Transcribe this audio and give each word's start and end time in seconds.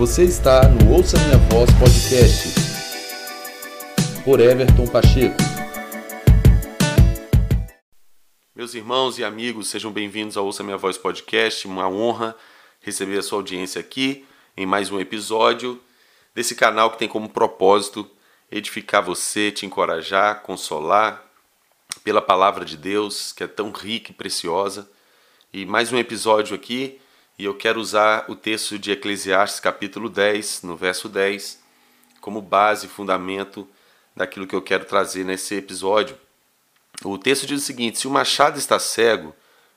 Você 0.00 0.24
está 0.24 0.66
no 0.66 0.94
Ouça 0.94 1.18
Minha 1.18 1.36
Voz 1.50 1.68
Podcast 1.78 2.54
por 4.24 4.40
Everton 4.40 4.86
Pacheco. 4.86 5.36
Meus 8.56 8.72
irmãos 8.72 9.18
e 9.18 9.24
amigos, 9.24 9.68
sejam 9.68 9.92
bem-vindos 9.92 10.38
ao 10.38 10.46
Ouça 10.46 10.62
Minha 10.62 10.78
Voz 10.78 10.96
Podcast. 10.96 11.68
Uma 11.68 11.86
honra 11.86 12.34
receber 12.80 13.18
a 13.18 13.22
sua 13.22 13.40
audiência 13.40 13.78
aqui 13.78 14.24
em 14.56 14.64
mais 14.64 14.90
um 14.90 14.98
episódio 14.98 15.78
desse 16.34 16.54
canal 16.54 16.90
que 16.92 16.98
tem 16.98 17.06
como 17.06 17.28
propósito 17.28 18.10
edificar 18.50 19.02
você, 19.02 19.52
te 19.52 19.66
encorajar, 19.66 20.40
consolar 20.40 21.22
pela 22.02 22.22
palavra 22.22 22.64
de 22.64 22.78
Deus, 22.78 23.32
que 23.34 23.44
é 23.44 23.46
tão 23.46 23.70
rica 23.70 24.12
e 24.12 24.14
preciosa. 24.14 24.90
E 25.52 25.66
mais 25.66 25.92
um 25.92 25.98
episódio 25.98 26.56
aqui 26.56 26.98
e 27.40 27.44
eu 27.44 27.54
quero 27.54 27.80
usar 27.80 28.26
o 28.28 28.36
texto 28.36 28.78
de 28.78 28.92
Eclesiastes, 28.92 29.60
capítulo 29.60 30.10
10, 30.10 30.60
no 30.60 30.76
verso 30.76 31.08
10, 31.08 31.58
como 32.20 32.42
base 32.42 32.86
fundamento 32.86 33.66
daquilo 34.14 34.46
que 34.46 34.54
eu 34.54 34.60
quero 34.60 34.84
trazer 34.84 35.24
nesse 35.24 35.54
episódio. 35.54 36.18
O 37.02 37.16
texto 37.16 37.46
diz 37.46 37.62
o 37.62 37.64
seguinte: 37.64 37.98
Se 37.98 38.06
o 38.06 38.10
machado 38.10 38.58
está 38.58 38.78
cego 38.78 39.34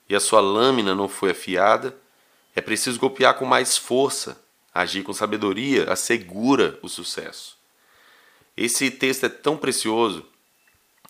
e 0.09 0.13
a 0.13 0.19
sua 0.19 0.41
lâmina 0.41 0.93
não 0.93 1.07
foi 1.07 1.31
afiada, 1.31 1.95
é 2.53 2.59
preciso 2.59 2.99
golpear 2.99 3.35
com 3.35 3.45
mais 3.45 3.77
força, 3.77 4.43
agir 4.73 5.01
com 5.01 5.13
sabedoria, 5.13 5.89
assegura 5.89 6.77
o 6.81 6.89
sucesso. 6.89 7.57
Esse 8.57 8.91
texto 8.91 9.25
é 9.25 9.29
tão 9.29 9.55
precioso 9.55 10.25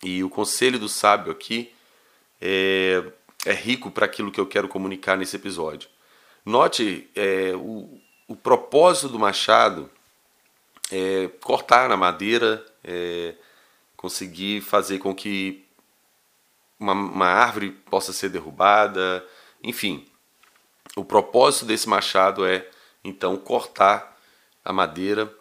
e 0.03 0.23
o 0.23 0.29
conselho 0.29 0.77
do 0.77 0.87
sábio 0.87 1.31
aqui 1.31 1.73
é, 2.39 3.03
é 3.43 3.53
rico 3.53 3.89
para 3.89 4.05
aquilo 4.05 4.31
que 4.31 4.39
eu 4.39 4.45
quero 4.45 4.67
comunicar 4.67 5.17
nesse 5.17 5.35
episódio. 5.35 5.91
Note 6.45 7.09
é, 7.15 7.53
o, 7.55 7.99
o 8.27 8.35
propósito 8.35 9.09
do 9.09 9.19
machado 9.19 9.89
é 10.91 11.29
cortar 11.41 11.87
na 11.87 11.95
madeira, 11.95 12.63
é, 12.83 13.35
conseguir 13.95 14.61
fazer 14.61 14.99
com 14.99 15.15
que 15.15 15.65
uma, 16.79 16.93
uma 16.93 17.27
árvore 17.27 17.71
possa 17.71 18.11
ser 18.11 18.29
derrubada, 18.29 19.25
enfim. 19.63 20.05
O 20.95 21.05
propósito 21.05 21.65
desse 21.65 21.87
machado 21.87 22.45
é 22.45 22.67
então 23.03 23.37
cortar 23.37 24.19
a 24.63 24.73
madeira. 24.73 25.33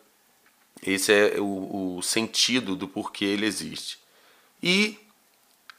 Esse 0.85 1.13
é 1.13 1.41
o, 1.41 1.97
o 1.97 2.03
sentido 2.03 2.75
do 2.77 2.89
porquê 2.89 3.25
ele 3.25 3.47
existe. 3.47 3.99
E 4.63 4.99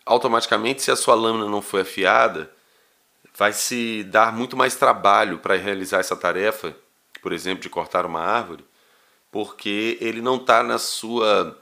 automaticamente, 0.05 0.81
se 0.81 0.91
a 0.91 0.95
sua 0.95 1.16
lâmina 1.16 1.49
não 1.49 1.61
foi 1.61 1.81
afiada, 1.81 2.52
vai 3.35 3.51
se 3.53 4.03
dar 4.03 4.31
muito 4.31 4.55
mais 4.55 4.75
trabalho 4.75 5.39
para 5.39 5.55
realizar 5.55 5.99
essa 5.99 6.15
tarefa, 6.15 6.75
por 7.21 7.33
exemplo, 7.33 7.63
de 7.63 7.69
cortar 7.69 8.05
uma 8.05 8.21
árvore, 8.21 8.65
porque 9.31 9.97
ele 9.99 10.21
não 10.21 10.35
está 10.35 10.61
na 10.61 10.77
sua 10.77 11.59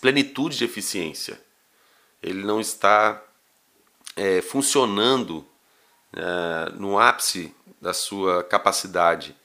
plenitude 0.00 0.56
de 0.56 0.64
eficiência. 0.64 1.40
Ele 2.22 2.42
não 2.42 2.60
está 2.60 3.22
é, 4.16 4.40
funcionando 4.40 5.46
é, 6.12 6.72
no 6.72 6.98
ápice 6.98 7.54
da 7.80 7.92
sua 7.92 8.42
capacidade, 8.42 9.36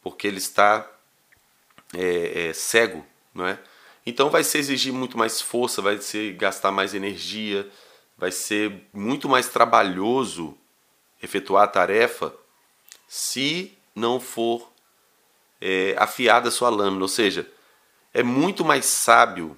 porque 0.00 0.26
ele 0.26 0.38
está 0.38 0.88
é, 1.94 2.48
é, 2.48 2.52
cego, 2.52 3.04
não 3.34 3.46
é? 3.46 3.58
Então 4.06 4.30
vai 4.30 4.44
se 4.44 4.56
exigir 4.58 4.92
muito 4.92 5.18
mais 5.18 5.40
força, 5.40 5.82
vai 5.82 5.98
se 5.98 6.32
gastar 6.32 6.70
mais 6.70 6.94
energia, 6.94 7.68
vai 8.16 8.30
ser 8.30 8.86
muito 8.92 9.28
mais 9.28 9.48
trabalhoso 9.48 10.56
efetuar 11.22 11.64
a 11.64 11.68
tarefa 11.68 12.34
se 13.08 13.76
não 13.94 14.20
for 14.20 14.70
é, 15.60 15.94
afiada 15.98 16.48
a 16.48 16.52
sua 16.52 16.68
lâmina. 16.68 17.02
Ou 17.02 17.08
seja, 17.08 17.46
é 18.14 18.22
muito 18.22 18.64
mais 18.64 18.86
sábio 18.86 19.56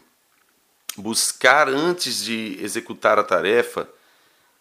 buscar 0.97 1.69
antes 1.69 2.23
de 2.25 2.59
executar 2.61 3.19
a 3.19 3.25
tarefa 3.25 3.89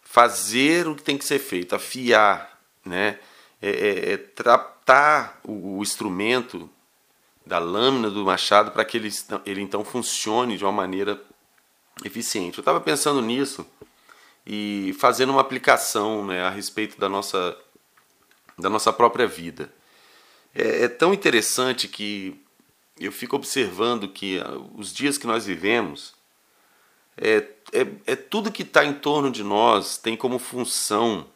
fazer 0.02 0.86
o 0.86 0.94
que 0.94 1.02
tem 1.02 1.16
que 1.16 1.24
ser 1.24 1.38
feito, 1.38 1.74
afiar, 1.74 2.60
né? 2.84 3.18
É, 3.60 3.70
é, 3.70 4.12
é 4.12 4.16
tratar 4.16 5.40
o, 5.44 5.78
o, 5.78 5.82
instrumento 5.82 6.68
da 7.46 7.58
lâmina 7.58 8.10
do 8.10 8.24
machado 8.24 8.72
para 8.72 8.84
que 8.84 8.96
ele, 8.96 9.10
ele 9.46 9.60
então 9.60 9.84
funcione 9.84 10.58
de 10.58 10.64
uma 10.64 10.72
maneira 10.72 11.22
eficiente. 12.04 12.58
Eu 12.58 12.62
estava 12.62 12.80
pensando 12.80 13.22
nisso 13.22 13.64
e 14.46 14.94
fazendo 14.98 15.30
uma 15.30 15.40
aplicação 15.40 16.26
né, 16.26 16.42
a 16.42 16.50
respeito 16.50 16.98
da 16.98 17.08
nossa, 17.08 17.56
da 18.58 18.68
nossa 18.68 18.92
própria 18.92 19.26
vida. 19.26 19.72
É, 20.54 20.84
é 20.84 20.88
tão 20.88 21.14
interessante 21.14 21.88
que 21.88 22.40
eu 22.98 23.10
fico 23.10 23.36
observando 23.36 24.08
que 24.08 24.38
ah, 24.40 24.58
os 24.74 24.92
dias 24.92 25.16
que 25.16 25.26
nós 25.26 25.46
vivemos, 25.46 26.14
é, 27.16 27.46
é, 27.72 27.86
é 28.06 28.16
tudo 28.16 28.52
que 28.52 28.62
está 28.62 28.84
em 28.84 28.92
torno 28.94 29.30
de 29.30 29.42
nós 29.42 29.96
tem 29.96 30.16
como 30.16 30.38
função 30.38 31.26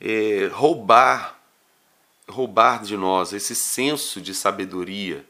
é, 0.00 0.48
roubar, 0.52 1.38
roubar 2.28 2.82
de 2.82 2.96
nós 2.96 3.32
esse 3.32 3.54
senso 3.54 4.20
de 4.20 4.34
sabedoria. 4.34 5.24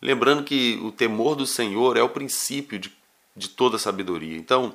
Lembrando 0.00 0.42
que 0.42 0.80
o 0.82 0.90
temor 0.90 1.36
do 1.36 1.46
Senhor 1.46 1.96
é 1.96 2.02
o 2.02 2.08
princípio 2.08 2.78
de, 2.78 2.92
de 3.36 3.48
toda 3.48 3.78
sabedoria. 3.78 4.36
Então, 4.36 4.74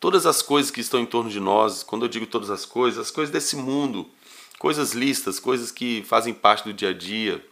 todas 0.00 0.26
as 0.26 0.42
coisas 0.42 0.70
que 0.70 0.80
estão 0.80 1.00
em 1.00 1.06
torno 1.06 1.30
de 1.30 1.40
nós, 1.40 1.82
quando 1.82 2.04
eu 2.04 2.08
digo 2.08 2.26
todas 2.26 2.50
as 2.50 2.64
coisas, 2.64 2.98
as 2.98 3.10
coisas 3.10 3.32
desse 3.32 3.56
mundo, 3.56 4.08
coisas 4.58 4.92
listas, 4.92 5.38
coisas 5.38 5.70
que 5.70 6.02
fazem 6.04 6.34
parte 6.34 6.64
do 6.64 6.72
dia 6.72 6.90
a 6.90 6.94
dia, 6.94 7.44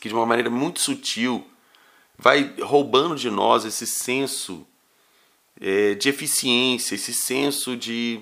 que 0.00 0.08
de 0.08 0.14
uma 0.14 0.26
maneira 0.26 0.50
muito 0.50 0.80
sutil 0.80 1.46
vai 2.16 2.54
roubando 2.60 3.14
de 3.16 3.30
nós 3.30 3.64
esse 3.64 3.86
senso 3.86 4.66
é, 5.60 5.94
de 5.94 6.08
eficiência, 6.08 6.94
esse 6.94 7.14
senso 7.14 7.76
de 7.76 8.20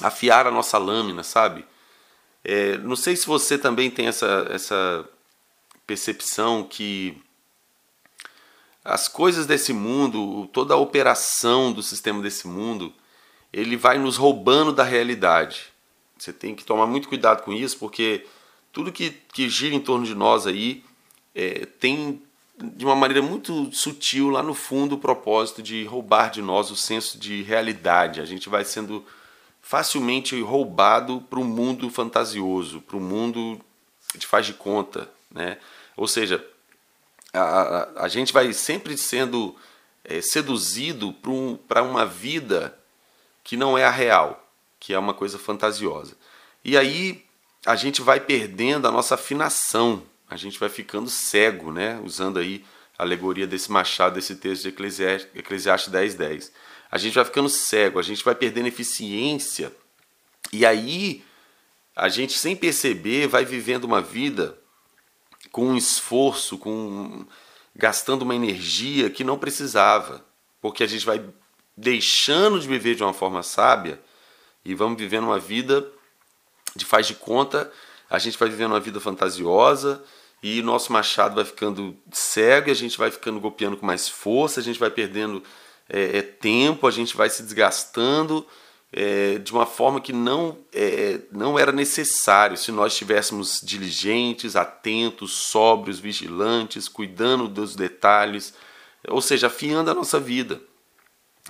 afiar 0.00 0.46
a 0.46 0.50
nossa 0.50 0.78
lâmina, 0.78 1.22
sabe? 1.22 1.64
É, 2.44 2.78
não 2.78 2.96
sei 2.96 3.16
se 3.16 3.26
você 3.26 3.58
também 3.58 3.90
tem 3.90 4.06
essa, 4.06 4.46
essa 4.50 5.08
percepção 5.86 6.62
que 6.64 7.20
as 8.86 9.08
coisas 9.08 9.46
desse 9.46 9.72
mundo, 9.72 10.48
toda 10.52 10.74
a 10.74 10.76
operação 10.76 11.72
do 11.72 11.82
sistema 11.82 12.22
desse 12.22 12.46
mundo, 12.46 12.92
ele 13.52 13.76
vai 13.76 13.98
nos 13.98 14.16
roubando 14.16 14.72
da 14.72 14.84
realidade. 14.84 15.64
Você 16.18 16.32
tem 16.32 16.54
que 16.54 16.64
tomar 16.64 16.86
muito 16.86 17.08
cuidado 17.08 17.42
com 17.42 17.52
isso, 17.52 17.78
porque 17.78 18.24
tudo 18.72 18.92
que, 18.92 19.10
que 19.32 19.48
gira 19.48 19.74
em 19.74 19.80
torno 19.80 20.06
de 20.06 20.14
nós 20.14 20.46
aí 20.46 20.84
é, 21.34 21.66
tem, 21.66 22.22
de 22.58 22.84
uma 22.84 22.94
maneira 22.94 23.22
muito 23.22 23.70
sutil, 23.72 24.30
lá 24.30 24.42
no 24.42 24.54
fundo, 24.54 24.94
o 24.94 24.98
propósito 24.98 25.62
de 25.62 25.84
roubar 25.84 26.30
de 26.30 26.40
nós 26.40 26.70
o 26.70 26.76
senso 26.76 27.18
de 27.18 27.42
realidade. 27.42 28.20
A 28.20 28.24
gente 28.24 28.48
vai 28.48 28.64
sendo 28.64 29.04
facilmente 29.60 30.40
roubado 30.40 31.20
para 31.28 31.40
um 31.40 31.44
mundo 31.44 31.90
fantasioso, 31.90 32.80
para 32.80 32.96
um 32.96 33.00
mundo 33.00 33.60
de 34.14 34.26
faz 34.26 34.46
de 34.46 34.54
conta. 34.54 35.10
Né? 35.30 35.58
Ou 35.96 36.06
seja, 36.06 36.44
a, 37.36 37.88
a, 38.04 38.08
gente 38.08 38.32
vai 38.32 38.52
sempre 38.52 38.96
sendo 38.96 39.54
é, 40.04 40.20
seduzido 40.20 41.12
para 41.12 41.30
um, 41.30 41.58
uma 41.90 42.06
vida 42.06 42.78
que 43.42 43.56
não 43.56 43.76
é 43.76 43.84
a 43.84 43.90
real, 43.90 44.48
que 44.78 44.92
é 44.92 44.98
uma 44.98 45.14
coisa 45.14 45.38
fantasiosa. 45.38 46.16
E 46.64 46.76
aí 46.76 47.24
a 47.64 47.76
gente 47.76 48.02
vai 48.02 48.20
perdendo 48.20 48.86
a 48.86 48.92
nossa 48.92 49.14
afinação, 49.14 50.02
a 50.28 50.36
gente 50.36 50.58
vai 50.58 50.68
ficando 50.68 51.08
cego, 51.08 51.72
né? 51.72 52.00
usando 52.04 52.38
aí 52.38 52.64
a 52.98 53.02
alegoria 53.02 53.46
desse 53.46 53.70
machado, 53.70 54.14
desse 54.14 54.36
texto 54.36 54.62
de 54.62 54.68
Eclesiastes, 54.68 55.30
Eclesiastes 55.34 55.92
10, 55.92 56.14
10. 56.14 56.52
A 56.90 56.98
gente 56.98 57.14
vai 57.14 57.24
ficando 57.24 57.48
cego, 57.48 57.98
a 57.98 58.02
gente 58.02 58.24
vai 58.24 58.34
perdendo 58.34 58.68
eficiência, 58.68 59.72
e 60.52 60.64
aí 60.64 61.24
a 61.94 62.08
gente, 62.08 62.38
sem 62.38 62.54
perceber, 62.54 63.26
vai 63.26 63.44
vivendo 63.44 63.84
uma 63.84 64.02
vida 64.02 64.58
com 65.50 65.66
um 65.66 65.76
esforço, 65.76 66.58
com 66.58 67.26
gastando 67.74 68.22
uma 68.22 68.34
energia 68.34 69.10
que 69.10 69.24
não 69.24 69.38
precisava, 69.38 70.24
porque 70.60 70.82
a 70.82 70.86
gente 70.86 71.04
vai 71.04 71.22
deixando 71.76 72.58
de 72.58 72.66
viver 72.66 72.94
de 72.94 73.02
uma 73.02 73.12
forma 73.12 73.42
sábia 73.42 74.00
e 74.64 74.74
vamos 74.74 74.98
vivendo 74.98 75.24
uma 75.24 75.38
vida 75.38 75.86
de 76.74 76.84
faz 76.84 77.06
de 77.06 77.14
conta, 77.14 77.70
a 78.08 78.18
gente 78.18 78.38
vai 78.38 78.48
vivendo 78.48 78.72
uma 78.72 78.80
vida 78.80 79.00
fantasiosa 79.00 80.02
e 80.42 80.62
nosso 80.62 80.92
machado 80.92 81.34
vai 81.34 81.44
ficando 81.44 81.96
cego, 82.12 82.68
e 82.68 82.70
a 82.70 82.74
gente 82.74 82.96
vai 82.96 83.10
ficando 83.10 83.40
golpeando 83.40 83.76
com 83.76 83.86
mais 83.86 84.08
força, 84.08 84.60
a 84.60 84.62
gente 84.62 84.78
vai 84.78 84.90
perdendo 84.90 85.42
é, 85.88 86.18
é, 86.18 86.22
tempo, 86.22 86.86
a 86.86 86.90
gente 86.90 87.16
vai 87.16 87.28
se 87.30 87.42
desgastando 87.42 88.46
é, 88.92 89.38
de 89.38 89.52
uma 89.52 89.66
forma 89.66 90.00
que 90.00 90.12
não, 90.12 90.58
é, 90.72 91.20
não 91.32 91.58
era 91.58 91.72
necessário 91.72 92.56
se 92.56 92.70
nós 92.70 92.92
estivéssemos 92.92 93.60
diligentes, 93.62 94.56
atentos, 94.56 95.32
sóbrios, 95.32 95.98
vigilantes, 95.98 96.88
cuidando 96.88 97.48
dos 97.48 97.74
detalhes, 97.74 98.54
ou 99.08 99.20
seja, 99.20 99.48
afiando 99.48 99.90
a 99.90 99.94
nossa 99.94 100.18
vida, 100.18 100.60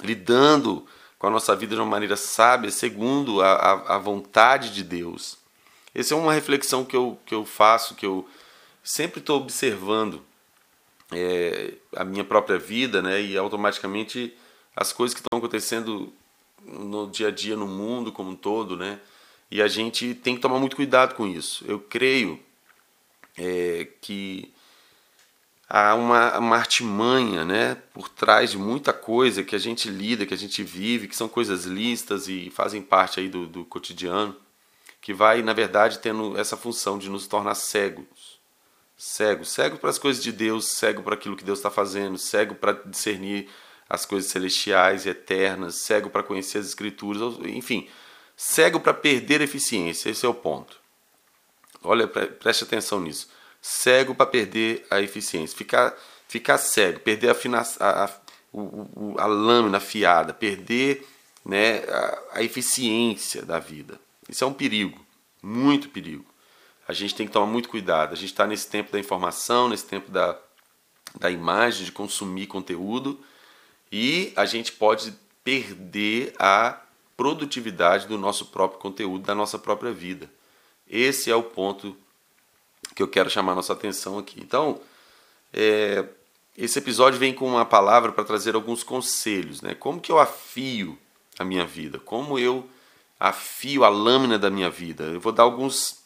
lidando 0.02 0.86
com 1.18 1.26
a 1.26 1.30
nossa 1.30 1.54
vida 1.54 1.74
de 1.74 1.80
uma 1.80 1.90
maneira 1.90 2.16
sábia, 2.16 2.70
segundo 2.70 3.40
a, 3.40 3.52
a, 3.52 3.96
a 3.96 3.98
vontade 3.98 4.72
de 4.72 4.82
Deus. 4.82 5.38
essa 5.94 6.14
é 6.14 6.16
uma 6.16 6.32
reflexão 6.32 6.84
que 6.84 6.96
eu, 6.96 7.18
que 7.24 7.34
eu 7.34 7.44
faço, 7.44 7.94
que 7.94 8.04
eu 8.04 8.28
sempre 8.82 9.20
estou 9.20 9.40
observando 9.40 10.22
é, 11.12 11.74
a 11.94 12.04
minha 12.04 12.24
própria 12.24 12.58
vida, 12.58 13.00
né? 13.00 13.20
E 13.22 13.36
automaticamente 13.36 14.36
as 14.74 14.92
coisas 14.92 15.14
que 15.14 15.20
estão 15.20 15.38
acontecendo 15.38 16.12
no 16.66 17.08
dia 17.10 17.28
a 17.28 17.30
dia 17.30 17.56
no 17.56 17.66
mundo 17.66 18.12
como 18.12 18.30
um 18.30 18.36
todo, 18.36 18.76
né? 18.76 19.00
E 19.50 19.62
a 19.62 19.68
gente 19.68 20.14
tem 20.14 20.34
que 20.34 20.40
tomar 20.40 20.58
muito 20.58 20.76
cuidado 20.76 21.14
com 21.14 21.26
isso. 21.26 21.64
Eu 21.66 21.78
creio 21.78 22.40
é, 23.36 23.88
que 24.00 24.52
há 25.68 25.94
uma, 25.94 26.38
uma 26.38 26.56
artimanha 26.56 27.44
né, 27.44 27.76
por 27.92 28.08
trás 28.08 28.50
de 28.50 28.58
muita 28.58 28.92
coisa 28.92 29.44
que 29.44 29.54
a 29.54 29.58
gente 29.58 29.88
lida, 29.88 30.26
que 30.26 30.34
a 30.34 30.38
gente 30.38 30.62
vive, 30.62 31.08
que 31.08 31.16
são 31.16 31.28
coisas 31.28 31.64
listas 31.64 32.28
e 32.28 32.50
fazem 32.50 32.82
parte 32.82 33.20
aí 33.20 33.28
do, 33.28 33.46
do 33.46 33.64
cotidiano, 33.64 34.34
que 35.00 35.12
vai, 35.14 35.42
na 35.42 35.52
verdade, 35.52 35.98
tendo 35.98 36.36
essa 36.38 36.56
função 36.56 36.98
de 36.98 37.08
nos 37.08 37.26
tornar 37.26 37.54
cegos. 37.54 38.36
Cego, 38.96 39.44
cego 39.44 39.76
para 39.76 39.90
as 39.90 39.98
coisas 39.98 40.22
de 40.22 40.32
Deus, 40.32 40.68
cego 40.68 41.02
para 41.02 41.14
aquilo 41.14 41.36
que 41.36 41.44
Deus 41.44 41.58
está 41.58 41.70
fazendo, 41.70 42.16
cego 42.16 42.54
para 42.54 42.72
discernir 42.72 43.48
as 43.88 44.04
coisas 44.04 44.30
celestiais 44.30 45.06
e 45.06 45.10
eternas, 45.10 45.82
cego 45.82 46.10
para 46.10 46.22
conhecer 46.22 46.58
as 46.58 46.66
Escrituras, 46.66 47.38
enfim, 47.44 47.88
cego 48.36 48.80
para 48.80 48.92
perder 48.92 49.40
eficiência, 49.40 50.10
esse 50.10 50.26
é 50.26 50.28
o 50.28 50.34
ponto. 50.34 50.78
Olha, 51.82 52.08
preste 52.08 52.64
atenção 52.64 53.00
nisso. 53.00 53.28
Cego 53.62 54.14
para 54.14 54.26
perder 54.26 54.84
a 54.90 55.00
eficiência, 55.00 55.56
ficar, 55.56 55.96
ficar 56.28 56.58
cego, 56.58 57.00
perder 57.00 57.30
a, 57.30 57.34
a, 57.80 58.04
a, 58.04 58.10
o, 58.52 59.14
a 59.18 59.26
lâmina 59.26 59.78
afiada, 59.78 60.32
perder 60.32 61.06
né, 61.44 61.78
a, 61.88 62.22
a 62.34 62.42
eficiência 62.42 63.42
da 63.42 63.58
vida. 63.58 64.00
Isso 64.28 64.42
é 64.42 64.46
um 64.46 64.52
perigo, 64.52 65.04
muito 65.42 65.88
perigo. 65.88 66.24
A 66.88 66.92
gente 66.92 67.14
tem 67.14 67.26
que 67.26 67.32
tomar 67.32 67.46
muito 67.46 67.68
cuidado. 67.68 68.12
A 68.12 68.16
gente 68.16 68.30
está 68.30 68.46
nesse 68.46 68.68
tempo 68.68 68.92
da 68.92 68.98
informação, 68.98 69.68
nesse 69.68 69.86
tempo 69.86 70.10
da, 70.10 70.38
da 71.18 71.30
imagem, 71.30 71.84
de 71.84 71.92
consumir 71.92 72.46
conteúdo, 72.46 73.20
e 73.90 74.32
a 74.36 74.44
gente 74.44 74.72
pode 74.72 75.12
perder 75.42 76.34
a 76.38 76.80
produtividade 77.16 78.06
do 78.06 78.18
nosso 78.18 78.46
próprio 78.46 78.80
conteúdo, 78.80 79.24
da 79.24 79.34
nossa 79.34 79.58
própria 79.58 79.92
vida. 79.92 80.30
Esse 80.88 81.30
é 81.30 81.34
o 81.34 81.42
ponto 81.42 81.96
que 82.94 83.02
eu 83.02 83.08
quero 83.08 83.30
chamar 83.30 83.54
nossa 83.54 83.72
atenção 83.72 84.18
aqui. 84.18 84.40
Então, 84.40 84.80
é, 85.52 86.04
esse 86.56 86.78
episódio 86.78 87.18
vem 87.18 87.34
com 87.34 87.46
uma 87.46 87.64
palavra 87.64 88.12
para 88.12 88.24
trazer 88.24 88.54
alguns 88.54 88.82
conselhos, 88.82 89.62
né? 89.62 89.74
Como 89.74 90.00
que 90.00 90.10
eu 90.10 90.18
afio 90.18 90.98
a 91.38 91.44
minha 91.44 91.66
vida? 91.66 91.98
Como 91.98 92.38
eu 92.38 92.68
afio 93.18 93.84
a 93.84 93.88
lâmina 93.88 94.38
da 94.38 94.50
minha 94.50 94.70
vida? 94.70 95.04
Eu 95.04 95.20
vou 95.20 95.32
dar 95.32 95.42
alguns 95.44 96.04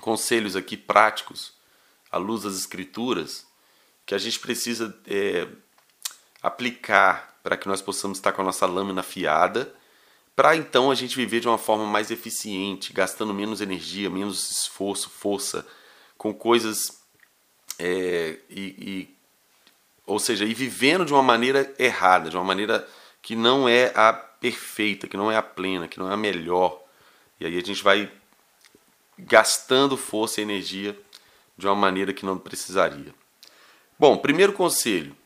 conselhos 0.00 0.56
aqui 0.56 0.76
práticos 0.76 1.52
à 2.10 2.18
luz 2.18 2.42
das 2.42 2.54
escrituras 2.54 3.46
que 4.04 4.14
a 4.14 4.18
gente 4.18 4.38
precisa 4.38 4.96
é, 5.06 5.48
aplicar 6.42 7.38
para 7.42 7.56
que 7.56 7.68
nós 7.68 7.80
possamos 7.80 8.18
estar 8.18 8.32
com 8.32 8.42
a 8.42 8.44
nossa 8.44 8.66
lâmina 8.66 9.00
afiada 9.00 9.72
para 10.36 10.54
então 10.54 10.90
a 10.90 10.94
gente 10.94 11.16
viver 11.16 11.40
de 11.40 11.48
uma 11.48 11.56
forma 11.56 11.86
mais 11.86 12.10
eficiente, 12.10 12.92
gastando 12.92 13.32
menos 13.32 13.62
energia, 13.62 14.10
menos 14.10 14.50
esforço, 14.50 15.08
força, 15.08 15.66
com 16.18 16.34
coisas 16.34 17.00
é, 17.78 18.38
e, 18.50 18.60
e, 18.78 19.16
ou 20.06 20.18
seja, 20.18 20.44
e 20.44 20.52
vivendo 20.52 21.06
de 21.06 21.14
uma 21.14 21.22
maneira 21.22 21.74
errada, 21.78 22.28
de 22.28 22.36
uma 22.36 22.44
maneira 22.44 22.86
que 23.22 23.34
não 23.34 23.66
é 23.66 23.90
a 23.96 24.12
perfeita, 24.12 25.08
que 25.08 25.16
não 25.16 25.32
é 25.32 25.36
a 25.38 25.42
plena, 25.42 25.88
que 25.88 25.98
não 25.98 26.10
é 26.10 26.12
a 26.12 26.18
melhor. 26.18 26.82
E 27.40 27.46
aí 27.46 27.56
a 27.56 27.62
gente 27.62 27.82
vai 27.82 28.12
gastando 29.18 29.96
força 29.96 30.40
e 30.40 30.44
energia 30.44 30.94
de 31.56 31.66
uma 31.66 31.74
maneira 31.74 32.12
que 32.12 32.26
não 32.26 32.36
precisaria. 32.36 33.14
Bom, 33.98 34.18
primeiro 34.18 34.52
conselho 34.52 35.16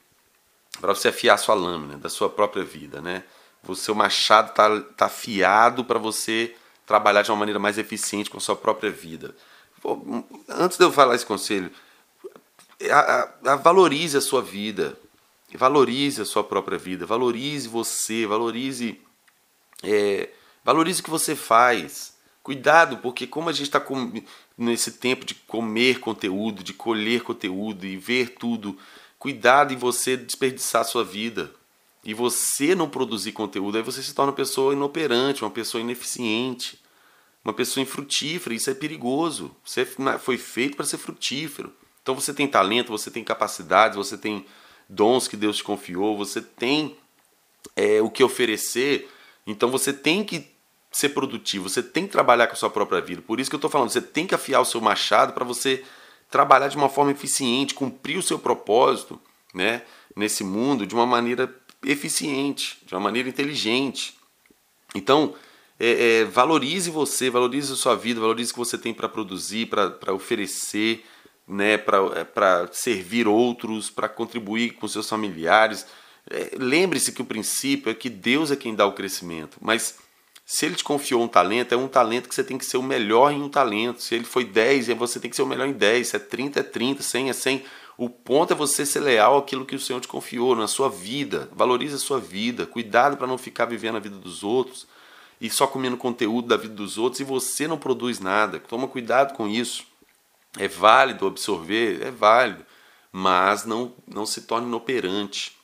para 0.79 0.95
você 0.95 1.09
afiar 1.09 1.39
sua 1.39 1.55
lâmina 1.55 1.97
da 1.97 2.09
sua 2.09 2.29
própria 2.29 2.65
vida, 2.65 3.01
né? 3.01 3.25
o 3.67 3.75
seu 3.75 3.95
machado 3.95 4.51
está 4.51 4.81
tá 4.97 5.07
afiado 5.07 5.85
para 5.85 5.99
você 5.99 6.55
trabalhar 6.87 7.23
de 7.23 7.31
uma 7.31 7.37
maneira 7.37 7.59
mais 7.59 7.79
eficiente 7.79 8.31
com 8.31 8.39
a 8.39 8.41
sua 8.41 8.57
própria 8.57 8.91
vida. 8.91 9.35
Antes 10.49 10.77
de 10.77 10.85
eu 10.85 10.93
falar 10.93 11.15
esse 11.15 11.27
conselho, 11.27 11.71
a, 12.91 13.53
a, 13.53 13.57
valorize 13.57 14.17
a 14.17 14.21
sua 14.21 14.43
vida, 14.43 14.99
valorize 15.55 16.21
a 16.21 16.25
sua 16.25 16.43
própria 16.43 16.79
vida, 16.79 17.07
valorize 17.07 17.69
você, 17.69 18.27
valorize, 18.27 19.01
é, 19.83 20.31
valorize 20.65 21.01
o 21.01 21.05
que 21.05 21.11
você 21.11 21.37
faz. 21.37 22.19
Cuidado, 22.43 22.97
porque 22.97 23.27
como 23.27 23.51
a 23.51 23.53
gente 23.53 23.67
está 23.67 23.85
nesse 24.57 24.93
tempo 24.93 25.27
de 25.27 25.35
comer 25.35 26.01
conteúdo, 26.01 26.65
de 26.65 26.73
colher 26.73 27.23
conteúdo 27.23 27.87
e 27.87 27.97
ver 27.97 28.31
tudo, 28.31 28.79
cuidado 29.21 29.75
em 29.75 29.77
você 29.77 30.17
desperdiçar 30.17 30.83
sua 30.83 31.05
vida 31.05 31.53
e 32.03 32.15
você 32.15 32.75
não 32.75 32.89
produzir 32.89 33.33
conteúdo, 33.33 33.77
aí 33.77 33.85
você 33.85 34.03
se 34.03 34.15
torna 34.15 34.31
uma 34.31 34.37
pessoa 34.37 34.73
inoperante, 34.73 35.45
uma 35.45 35.51
pessoa 35.51 35.83
ineficiente, 35.83 36.81
uma 37.45 37.53
pessoa 37.53 37.83
infrutífera. 37.83 38.55
Isso 38.55 38.71
é 38.71 38.75
perigoso. 38.75 39.55
Você 39.63 39.87
foi 40.19 40.39
feito 40.39 40.75
para 40.75 40.87
ser 40.87 40.97
frutífero. 40.97 41.71
Então 42.03 42.15
você 42.15 42.33
tem 42.33 42.49
talento, 42.49 42.89
você 42.89 43.11
tem 43.11 43.23
capacidades, 43.23 43.97
você 43.97 44.17
tem 44.17 44.47
dons 44.89 45.29
que 45.29 45.37
Deus 45.37 45.59
te 45.59 45.65
confiou, 45.65 46.17
você 46.17 46.41
tem 46.41 46.97
é, 47.77 48.01
o 48.01 48.09
que 48.09 48.25
oferecer. 48.25 49.07
Então 49.47 49.71
você 49.71 49.93
tem 49.93 50.25
que 50.25 50.51
ser 50.91 51.11
produtivo, 51.11 51.69
você 51.69 51.83
tem 51.83 52.07
que 52.07 52.13
trabalhar 52.13 52.47
com 52.47 52.55
a 52.55 52.57
sua 52.57 52.71
própria 52.71 53.03
vida. 53.03 53.21
Por 53.21 53.39
isso 53.39 53.51
que 53.51 53.55
eu 53.55 53.59
estou 53.59 53.71
falando, 53.71 53.91
você 53.91 54.01
tem 54.01 54.27
que 54.27 54.35
afiar 54.35 54.63
o 54.63 54.65
seu 54.65 54.81
machado 54.81 55.35
para 55.35 55.45
você 55.45 55.85
trabalhar 56.31 56.69
de 56.69 56.77
uma 56.77 56.89
forma 56.89 57.11
eficiente, 57.11 57.75
cumprir 57.75 58.17
o 58.17 58.23
seu 58.23 58.39
propósito 58.39 59.21
né, 59.53 59.83
nesse 60.17 60.45
mundo 60.45 60.87
de 60.87 60.95
uma 60.95 61.07
maneira 61.07 61.53
eficiente, 61.85 62.79
de 62.87 62.95
uma 62.95 63.01
maneira 63.01 63.29
inteligente. 63.29 64.17
Então, 64.95 65.35
é, 65.79 66.21
é, 66.21 66.25
valorize 66.25 66.91
você, 66.91 67.31
valorize 67.31 67.73
a 67.73 67.77
sua 67.77 67.97
vida, 67.97 68.21
valorize 68.21 68.51
o 68.51 68.55
que 68.55 68.59
você 68.59 68.79
tem 68.79 68.93
para 68.93 69.09
produzir, 69.09 69.67
para 69.67 70.13
oferecer, 70.13 71.05
né, 71.49 71.77
para 71.79 71.99
é, 72.17 72.69
servir 72.71 73.27
outros, 73.27 73.91
para 73.91 74.09
contribuir 74.09 74.75
com 74.75 74.87
seus 74.87 75.09
familiares. 75.09 75.87
É, 76.31 76.51
Lembre-se 76.59 77.13
que 77.13 77.23
o 77.23 77.25
princípio 77.25 77.91
é 77.91 77.95
que 77.95 78.11
Deus 78.11 78.51
é 78.51 78.57
quem 78.57 78.75
dá 78.75 78.87
o 78.87 78.93
crescimento, 78.93 79.57
mas 79.61 79.99
se 80.53 80.67
ele 80.67 80.75
te 80.75 80.83
confiou 80.83 81.23
um 81.23 81.29
talento, 81.29 81.73
é 81.73 81.77
um 81.77 81.87
talento 81.87 82.29
que 82.29 82.35
você 82.35 82.43
tem 82.43 82.59
que 82.59 82.67
ser 82.67 82.77
o 82.77 82.83
melhor 82.83 83.31
em 83.31 83.41
um 83.41 83.49
talento. 83.49 84.03
Se 84.03 84.17
ele 84.17 84.25
foi 84.25 84.45
10, 84.45 84.89
você 84.89 85.21
tem 85.21 85.31
que 85.31 85.37
ser 85.37 85.43
o 85.43 85.47
melhor 85.47 85.69
em 85.69 85.73
10. 85.73 86.09
Se 86.09 86.17
é 86.17 86.19
30, 86.19 86.59
é 86.59 86.63
30, 86.65 87.05
100 87.05 87.31
é 87.31 87.33
100. 87.33 87.65
O 87.97 88.11
ponto 88.11 88.53
é 88.53 88.57
você 88.57 88.85
ser 88.85 88.99
leal 88.99 89.39
àquilo 89.39 89.65
que 89.65 89.77
o 89.77 89.79
Senhor 89.79 90.01
te 90.01 90.09
confiou 90.09 90.57
na 90.57 90.67
sua 90.67 90.89
vida. 90.89 91.49
Valorize 91.53 91.95
a 91.95 91.99
sua 91.99 92.19
vida. 92.19 92.67
Cuidado 92.67 93.17
para 93.17 93.29
não 93.29 93.39
ficar 93.39 93.67
vivendo 93.67 93.95
a 93.95 94.01
vida 94.01 94.17
dos 94.17 94.43
outros 94.43 94.89
e 95.41 95.49
só 95.49 95.69
comendo 95.69 95.97
conteúdo 95.97 96.49
da 96.49 96.57
vida 96.57 96.75
dos 96.75 96.99
outros 96.99 97.21
e 97.21 97.25
você 97.25 97.69
não 97.69 97.79
produz 97.79 98.19
nada. 98.19 98.59
Toma 98.59 98.89
cuidado 98.89 99.37
com 99.37 99.47
isso. 99.47 99.85
É 100.59 100.67
válido 100.67 101.29
absorver, 101.29 102.03
é 102.03 102.11
válido, 102.11 102.67
mas 103.13 103.65
não, 103.65 103.93
não 104.05 104.27
se 104.27 104.41
torne 104.41 104.67
inoperante. 104.67 105.57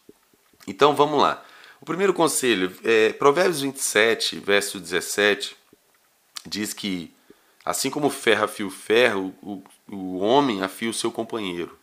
Então 0.64 0.94
vamos 0.94 1.20
lá. 1.20 1.42
O 1.80 1.84
primeiro 1.84 2.14
conselho, 2.14 2.76
é, 2.82 3.12
Provérbios 3.12 3.60
27, 3.60 4.38
verso 4.38 4.80
17, 4.80 5.56
diz 6.46 6.72
que 6.72 7.14
assim 7.64 7.90
como 7.90 8.06
o 8.06 8.10
ferro 8.10 8.44
afia 8.44 8.66
o 8.66 8.70
ferro, 8.70 9.34
o, 9.42 9.62
o 9.90 10.18
homem 10.18 10.62
afia 10.62 10.88
o 10.88 10.94
seu 10.94 11.10
companheiro. 11.10 11.78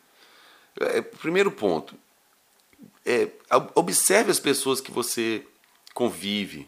É, 0.79 1.01
primeiro 1.01 1.51
ponto, 1.51 1.95
é, 3.05 3.29
observe 3.75 4.31
as 4.31 4.39
pessoas 4.39 4.81
que 4.81 4.91
você 4.91 5.45
convive, 5.93 6.67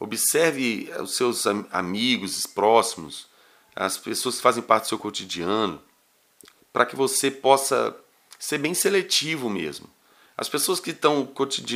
observe 0.00 0.90
os 0.98 1.14
seus 1.14 1.46
amigos 1.46 2.46
próximos, 2.46 3.28
as 3.76 3.96
pessoas 3.96 4.36
que 4.36 4.42
fazem 4.42 4.62
parte 4.62 4.84
do 4.84 4.88
seu 4.88 4.98
cotidiano, 4.98 5.80
para 6.72 6.86
que 6.86 6.96
você 6.96 7.30
possa 7.30 7.94
ser 8.38 8.58
bem 8.58 8.74
seletivo 8.74 9.48
mesmo. 9.48 9.88
As 10.38 10.48
pessoas 10.48 10.78
que 10.78 10.90
estão 10.90 11.28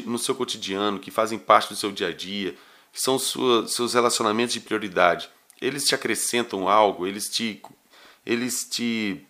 no 0.06 0.18
seu 0.18 0.36
cotidiano, 0.36 1.00
que 1.00 1.10
fazem 1.10 1.36
parte 1.36 1.70
do 1.70 1.76
seu 1.76 1.90
dia 1.90 2.06
a 2.06 2.12
dia, 2.12 2.52
que 2.92 3.00
são 3.02 3.18
seus 3.18 3.92
relacionamentos 3.92 4.54
de 4.54 4.60
prioridade, 4.60 5.28
eles 5.60 5.84
te 5.84 5.96
acrescentam 5.96 6.68
algo, 6.68 7.04
eles 7.04 7.28
te, 7.28 7.60
eles 8.24 8.64
te 8.70 9.26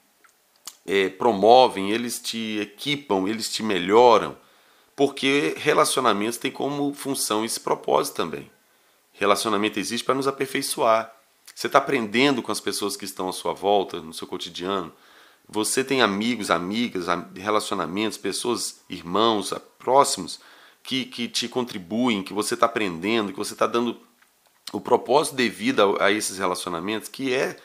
é, 0.85 1.09
promovem, 1.09 1.93
eles 1.93 2.21
te 2.21 2.59
equipam, 2.61 3.27
eles 3.27 3.51
te 3.51 3.63
melhoram, 3.63 4.37
porque 4.95 5.55
relacionamentos 5.57 6.37
têm 6.37 6.51
como 6.51 6.93
função 6.93 7.43
esse 7.43 7.59
propósito 7.59 8.17
também. 8.17 8.51
Relacionamento 9.13 9.79
existe 9.79 10.05
para 10.05 10.15
nos 10.15 10.29
aperfeiçoar. 10.29 11.11
Você 11.55 11.69
está 11.69 11.79
aprendendo 11.79 12.43
com 12.43 12.53
as 12.53 12.61
pessoas 12.61 12.99
que 12.99 13.07
estão 13.07 13.31
à 13.31 13.33
sua 13.33 13.55
volta, 13.55 13.99
no 13.99 14.13
seu 14.13 14.27
cotidiano. 14.27 14.93
Você 15.53 15.85
tem 15.85 16.01
amigos, 16.01 16.51
amigas, 16.51 17.05
relacionamentos, 17.37 18.17
pessoas, 18.17 18.81
irmãos, 18.89 19.53
próximos 19.79 20.41
que, 20.83 21.05
que 21.05 21.29
te 21.29 21.47
contribuem, 21.47 22.23
que 22.23 22.33
você 22.33 22.55
está 22.55 22.65
aprendendo, 22.65 23.33
que 23.33 23.39
você 23.39 23.53
está 23.53 23.67
dando 23.67 24.01
o 24.73 24.81
propósito 24.81 25.37
devido 25.37 25.99
a, 26.01 26.07
a 26.07 26.11
esses 26.11 26.39
relacionamentos, 26.39 27.11
que 27.11 27.35
é 27.35 27.59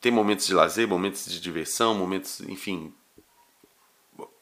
ter 0.00 0.10
momentos 0.10 0.44
de 0.44 0.54
lazer, 0.54 0.88
momentos 0.88 1.24
de 1.26 1.40
diversão, 1.40 1.94
momentos, 1.94 2.40
enfim, 2.40 2.92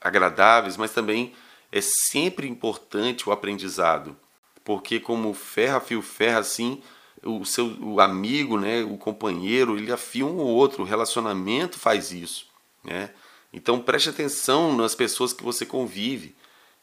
agradáveis, 0.00 0.78
mas 0.78 0.92
também 0.92 1.34
é 1.70 1.80
sempre 1.82 2.48
importante 2.48 3.28
o 3.28 3.32
aprendizado, 3.32 4.16
porque 4.64 4.98
como 4.98 5.34
ferra 5.34 5.78
fio 5.78 6.00
ferra 6.00 6.38
assim, 6.38 6.82
o 7.22 7.44
seu 7.44 7.66
o 7.82 8.00
amigo, 8.00 8.58
né, 8.58 8.82
o 8.82 8.96
companheiro, 8.96 9.76
ele 9.76 9.92
afia 9.92 10.24
um 10.24 10.38
ou 10.38 10.46
outro, 10.46 10.82
o 10.82 10.86
relacionamento 10.86 11.78
faz 11.78 12.12
isso, 12.12 12.50
né? 12.82 13.10
Então 13.52 13.80
preste 13.80 14.08
atenção 14.08 14.74
nas 14.76 14.94
pessoas 14.94 15.32
que 15.32 15.42
você 15.42 15.66
convive, 15.66 16.34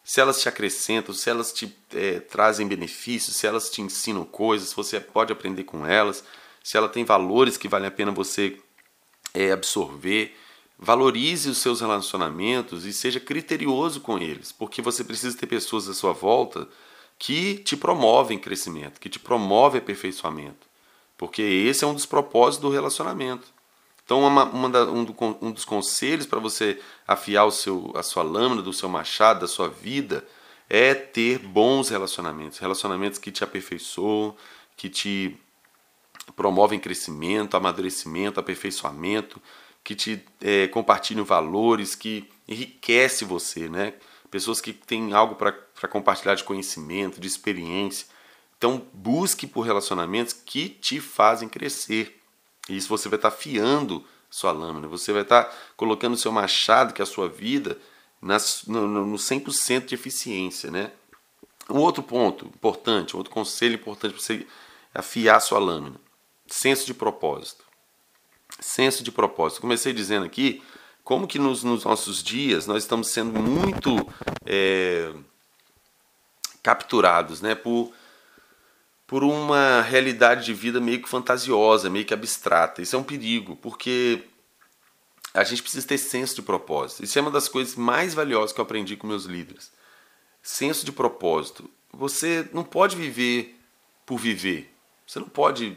se 0.04 0.22
elas 0.22 0.42
te 0.42 0.50
acrescentam, 0.50 1.14
se 1.14 1.30
elas 1.30 1.52
te 1.52 1.76
é, 1.94 2.20
trazem 2.20 2.68
benefícios, 2.68 3.36
se 3.36 3.46
elas 3.46 3.70
te 3.70 3.82
ensinam 3.82 4.26
coisas, 4.26 4.74
você 4.74 5.00
pode 5.00 5.32
aprender 5.32 5.64
com 5.64 5.86
elas, 5.86 6.24
se 6.64 6.78
ela 6.78 6.90
tem 6.90 7.06
valores 7.06 7.58
que 7.58 7.68
vale 7.68 7.86
a 7.86 7.92
pena 7.92 8.12
você 8.12 8.60
é, 9.34 9.52
absorver. 9.52 10.36
Valorize 10.78 11.50
os 11.50 11.58
seus 11.58 11.82
relacionamentos 11.82 12.86
e 12.86 12.94
seja 12.94 13.20
criterioso 13.20 14.00
com 14.00 14.18
eles, 14.18 14.52
porque 14.52 14.82
você 14.82 15.04
precisa 15.04 15.38
ter 15.38 15.46
pessoas 15.46 15.90
à 15.90 15.94
sua 15.94 16.14
volta 16.14 16.68
que 17.18 17.56
te 17.58 17.76
promovem 17.76 18.40
crescimento, 18.40 19.00
que 19.00 19.10
te 19.10 19.20
promovem 19.20 19.82
aperfeiçoamento, 19.82 20.66
porque 21.18 21.42
esse 21.42 21.84
é 21.84 21.88
um 21.88 21.94
dos 21.94 22.06
propósitos 22.06 22.62
do 22.62 22.74
relacionamento. 22.74 23.46
Então, 24.10 24.22
uma, 24.24 24.44
uma 24.46 24.68
da, 24.68 24.86
um, 24.86 25.04
do, 25.04 25.16
um, 25.40 25.52
dos 25.52 25.64
conselhos 25.64 26.26
para 26.26 26.40
você 26.40 26.82
afiar 27.08 27.46
o 27.46 27.52
seu, 27.52 27.94
a 27.94 28.02
sua 28.02 28.24
lâmina 28.24 28.60
do 28.60 28.74
seu 28.74 28.90
machado, 28.90 29.42
da 29.42 29.48
sua 29.48 29.70
vida, 29.70 30.26
é 30.68 30.96
ter 30.96 31.38
bons 31.38 31.90
relacionamentos, 31.90 32.58
relacionamentos 32.58 33.20
que 33.20 33.32
te 33.32 33.44
aperfeiçoam, 33.44 34.36
que 34.76 34.90
te 34.90 35.38
promovem 36.36 36.80
crescimento, 36.80 37.56
amadurecimento, 37.56 38.40
aperfeiçoamento, 38.40 39.40
que 39.84 39.94
te 39.94 40.26
é, 40.42 40.68
compartilham 40.70 41.24
valores, 41.24 41.94
que 41.94 42.28
enriquece 42.48 43.24
você, 43.24 43.70
né? 43.70 43.94
Pessoas 44.32 44.60
que 44.60 44.74
têm 44.74 45.14
algo 45.14 45.36
para 45.36 45.54
compartilhar 45.88 46.34
de 46.34 46.44
conhecimento, 46.44 47.22
de 47.22 47.28
experiência. 47.28 48.08
Então, 48.58 48.88
busque 48.92 49.46
por 49.46 49.62
relacionamentos 49.62 50.34
que 50.34 50.68
te 50.68 51.00
fazem 51.00 51.48
crescer. 51.48 52.19
E 52.70 52.78
isso 52.78 52.90
você 52.90 53.10
vai 53.10 53.18
estar 53.18 53.32
tá 53.32 53.38
fiando 53.38 54.06
sua 54.30 54.52
lâmina, 54.52 54.88
você 54.88 55.12
vai 55.12 55.24
estar 55.24 55.46
tá 55.46 55.56
colocando 55.76 56.16
seu 56.18 56.32
machado, 56.32 56.94
que 56.94 57.02
é 57.02 57.04
a 57.04 57.08
sua 57.08 57.28
vida, 57.28 57.78
nas, 58.22 58.64
no, 58.68 58.88
no 58.88 59.18
100% 59.18 59.86
de 59.86 59.96
eficiência, 59.96 60.70
né? 60.70 60.92
Um 61.70 61.78
outro 61.78 62.04
ponto 62.04 62.46
importante, 62.46 63.16
um 63.16 63.18
outro 63.18 63.34
conselho 63.34 63.76
importante 63.76 64.14
para 64.14 64.22
você 64.22 64.48
afiar 64.94 65.40
sua 65.40 65.60
lâmina 65.60 66.00
senso 66.50 66.86
de 66.86 66.94
propósito. 66.94 67.64
Senso 68.60 69.04
de 69.04 69.12
propósito. 69.12 69.62
Comecei 69.62 69.94
dizendo 69.94 70.26
aqui 70.26 70.62
como 71.04 71.28
que 71.28 71.40
nos, 71.40 71.64
nos 71.64 71.86
nossos 71.86 72.22
dias 72.22 72.68
nós 72.68 72.84
estamos 72.84 73.08
sendo 73.08 73.40
muito 73.40 73.96
é, 74.46 75.14
capturados 76.62 77.42
né, 77.42 77.56
por, 77.56 77.92
por 79.10 79.24
uma 79.24 79.82
realidade 79.82 80.46
de 80.46 80.54
vida 80.54 80.80
meio 80.80 81.02
que 81.02 81.10
fantasiosa, 81.10 81.90
meio 81.90 82.06
que 82.06 82.14
abstrata. 82.14 82.80
Isso 82.80 82.96
é 82.96 83.00
um 83.00 83.04
perigo, 83.04 83.56
porque 83.56 84.22
a 85.34 85.44
gente 85.44 85.64
precisa 85.64 85.88
ter 85.88 85.98
senso 85.98 86.36
de 86.36 86.44
propósito. 86.44 87.04
Isso 87.04 87.18
é 87.18 87.22
uma 87.24 87.32
das 87.32 87.50
coisas 87.50 87.76
mais 87.76 88.14
valiosas 88.14 88.54
que 88.54 88.62
eu 88.62 88.64
aprendi 88.64 88.96
com 88.96 89.08
meus 89.08 89.26
líderes. 89.26 89.72
Senso 90.44 90.86
de 90.86 90.92
propósito. 90.92 91.68
Você 91.92 92.48
não 92.54 92.64
pode 92.64 92.96
viver 92.96 93.60
por 94.06 94.20
viver. 94.20 94.72
Você 95.08 95.18
não 95.18 95.28
pode 95.28 95.76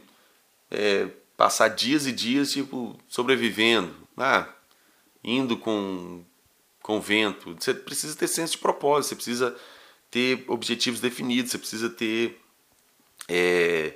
é, 0.71 1.09
passar 1.35 1.69
dias 1.69 2.07
e 2.07 2.13
dias 2.13 2.53
tipo 2.53 3.01
sobrevivendo, 3.09 3.95
ah, 4.15 4.47
indo 5.25 5.57
com 5.57 6.23
com 6.83 7.01
vento. 7.01 7.57
Você 7.59 7.73
precisa 7.73 8.15
ter 8.15 8.29
senso 8.29 8.53
de 8.53 8.59
propósito, 8.59 9.09
você 9.09 9.15
precisa 9.15 9.57
ter 10.11 10.45
objetivos 10.49 11.01
definidos, 11.01 11.51
você 11.51 11.59
precisa 11.59 11.89
ter 11.89 12.42
é, 13.29 13.95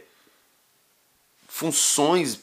funções 1.49 2.41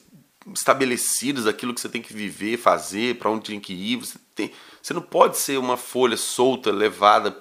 estabelecidas 0.53 1.45
daquilo 1.45 1.73
que 1.73 1.79
você 1.79 1.87
tem 1.87 2.01
que 2.01 2.13
viver, 2.13 2.57
fazer, 2.57 3.17
para 3.17 3.29
onde 3.29 3.51
tem 3.51 3.59
que 3.59 3.73
ir. 3.73 3.97
Você, 3.97 4.17
tem, 4.35 4.51
você 4.81 4.93
não 4.93 5.01
pode 5.01 5.37
ser 5.37 5.57
uma 5.57 5.77
folha 5.77 6.17
solta, 6.17 6.71
levada, 6.71 7.37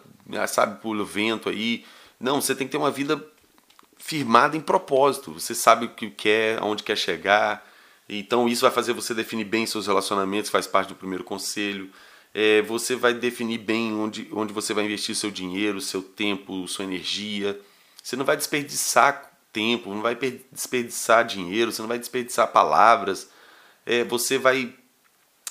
sabe, 0.48 0.80
pelo 0.80 1.04
vento 1.04 1.48
aí. 1.48 1.84
Não, 2.20 2.40
você 2.40 2.54
tem 2.54 2.66
que 2.66 2.72
ter 2.72 2.78
uma 2.78 2.90
vida 2.90 3.24
firmada 3.98 4.56
em 4.56 4.60
propósito. 4.60 5.32
Você 5.32 5.54
sabe 5.54 5.86
o 5.86 5.90
que 5.90 6.10
quer, 6.10 6.60
aonde 6.60 6.82
quer 6.82 6.96
chegar. 6.96 7.66
Então 8.08 8.48
isso 8.48 8.62
vai 8.62 8.70
fazer 8.70 8.92
você 8.92 9.14
definir 9.14 9.44
bem 9.44 9.66
seus 9.66 9.86
relacionamentos, 9.86 10.50
faz 10.50 10.66
parte 10.66 10.88
do 10.88 10.94
primeiro 10.94 11.24
conselho. 11.24 11.90
É, 12.34 12.62
você 12.62 12.94
vai 12.94 13.12
definir 13.14 13.58
bem 13.58 13.92
onde, 13.94 14.28
onde 14.32 14.52
você 14.52 14.72
vai 14.72 14.84
investir 14.84 15.14
seu 15.14 15.30
dinheiro, 15.30 15.80
seu 15.80 16.02
tempo, 16.02 16.66
sua 16.68 16.84
energia. 16.84 17.58
Você 18.02 18.16
não 18.16 18.24
vai 18.24 18.36
desperdiçar 18.36 19.31
tempo, 19.52 19.94
não 19.94 20.02
vai 20.02 20.16
desperdiçar 20.50 21.24
dinheiro, 21.24 21.70
você 21.70 21.82
não 21.82 21.88
vai 21.88 21.98
desperdiçar 21.98 22.50
palavras. 22.50 23.28
É, 23.84 24.04
você 24.04 24.38
vai 24.38 24.74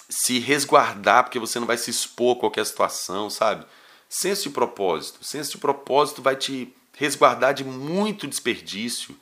se 0.09 0.39
resguardar 0.39 1.23
porque 1.23 1.39
você 1.39 1.59
não 1.59 1.67
vai 1.67 1.77
se 1.77 1.89
expor 1.89 2.35
a 2.35 2.39
qualquer 2.39 2.65
situação, 2.65 3.29
sabe? 3.29 3.65
Senso 4.09 4.43
de 4.43 4.49
propósito. 4.49 5.23
Senso 5.23 5.51
de 5.51 5.57
propósito 5.57 6.21
vai 6.21 6.35
te 6.35 6.73
resguardar 6.97 7.53
de 7.53 7.63
muito 7.63 8.27
desperdício, 8.27 9.15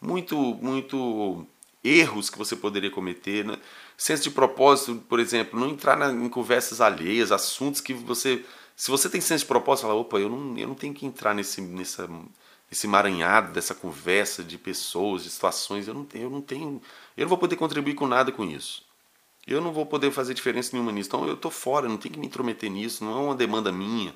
muito, 0.00 0.36
muito 0.36 1.46
erros 1.82 2.28
que 2.28 2.36
você 2.36 2.54
poderia 2.54 2.90
cometer. 2.90 3.44
Né? 3.44 3.58
Senso 3.96 4.24
de 4.24 4.30
propósito, 4.30 5.02
por 5.08 5.18
exemplo, 5.18 5.58
não 5.58 5.70
entrar 5.70 5.96
na, 5.96 6.12
em 6.12 6.28
conversas 6.28 6.80
alheias, 6.80 7.32
assuntos 7.32 7.80
que 7.80 7.94
você. 7.94 8.44
Se 8.76 8.90
você 8.90 9.08
tem 9.08 9.22
senso 9.22 9.42
de 9.42 9.48
propósito, 9.48 9.86
fala, 9.86 9.98
opa, 9.98 10.18
eu 10.18 10.28
não, 10.28 10.56
eu 10.58 10.68
não 10.68 10.74
tenho 10.74 10.92
que 10.92 11.06
entrar 11.06 11.34
nesse, 11.34 11.62
nessa, 11.62 12.06
nesse 12.70 12.86
maranhado 12.86 13.52
dessa 13.52 13.74
conversa 13.74 14.44
de 14.44 14.58
pessoas, 14.58 15.24
de 15.24 15.30
situações, 15.30 15.88
eu 15.88 15.94
não 15.94 16.06
eu 16.12 16.28
não 16.28 16.42
tenho. 16.42 16.82
Eu 17.16 17.22
não 17.22 17.30
vou 17.30 17.38
poder 17.38 17.56
contribuir 17.56 17.94
com 17.94 18.06
nada 18.06 18.30
com 18.30 18.44
isso. 18.44 18.84
Eu 19.46 19.62
não 19.62 19.72
vou 19.72 19.86
poder 19.86 20.10
fazer 20.10 20.34
diferença 20.34 20.70
nenhuma 20.72 20.92
nisso. 20.92 21.08
Então 21.08 21.26
eu 21.26 21.34
estou 21.34 21.50
fora, 21.50 21.88
não 21.88 21.96
tenho 21.96 22.12
que 22.12 22.20
me 22.20 22.26
intrometer 22.26 22.70
nisso, 22.70 23.02
não 23.02 23.12
é 23.12 23.20
uma 23.22 23.34
demanda 23.34 23.72
minha. 23.72 24.14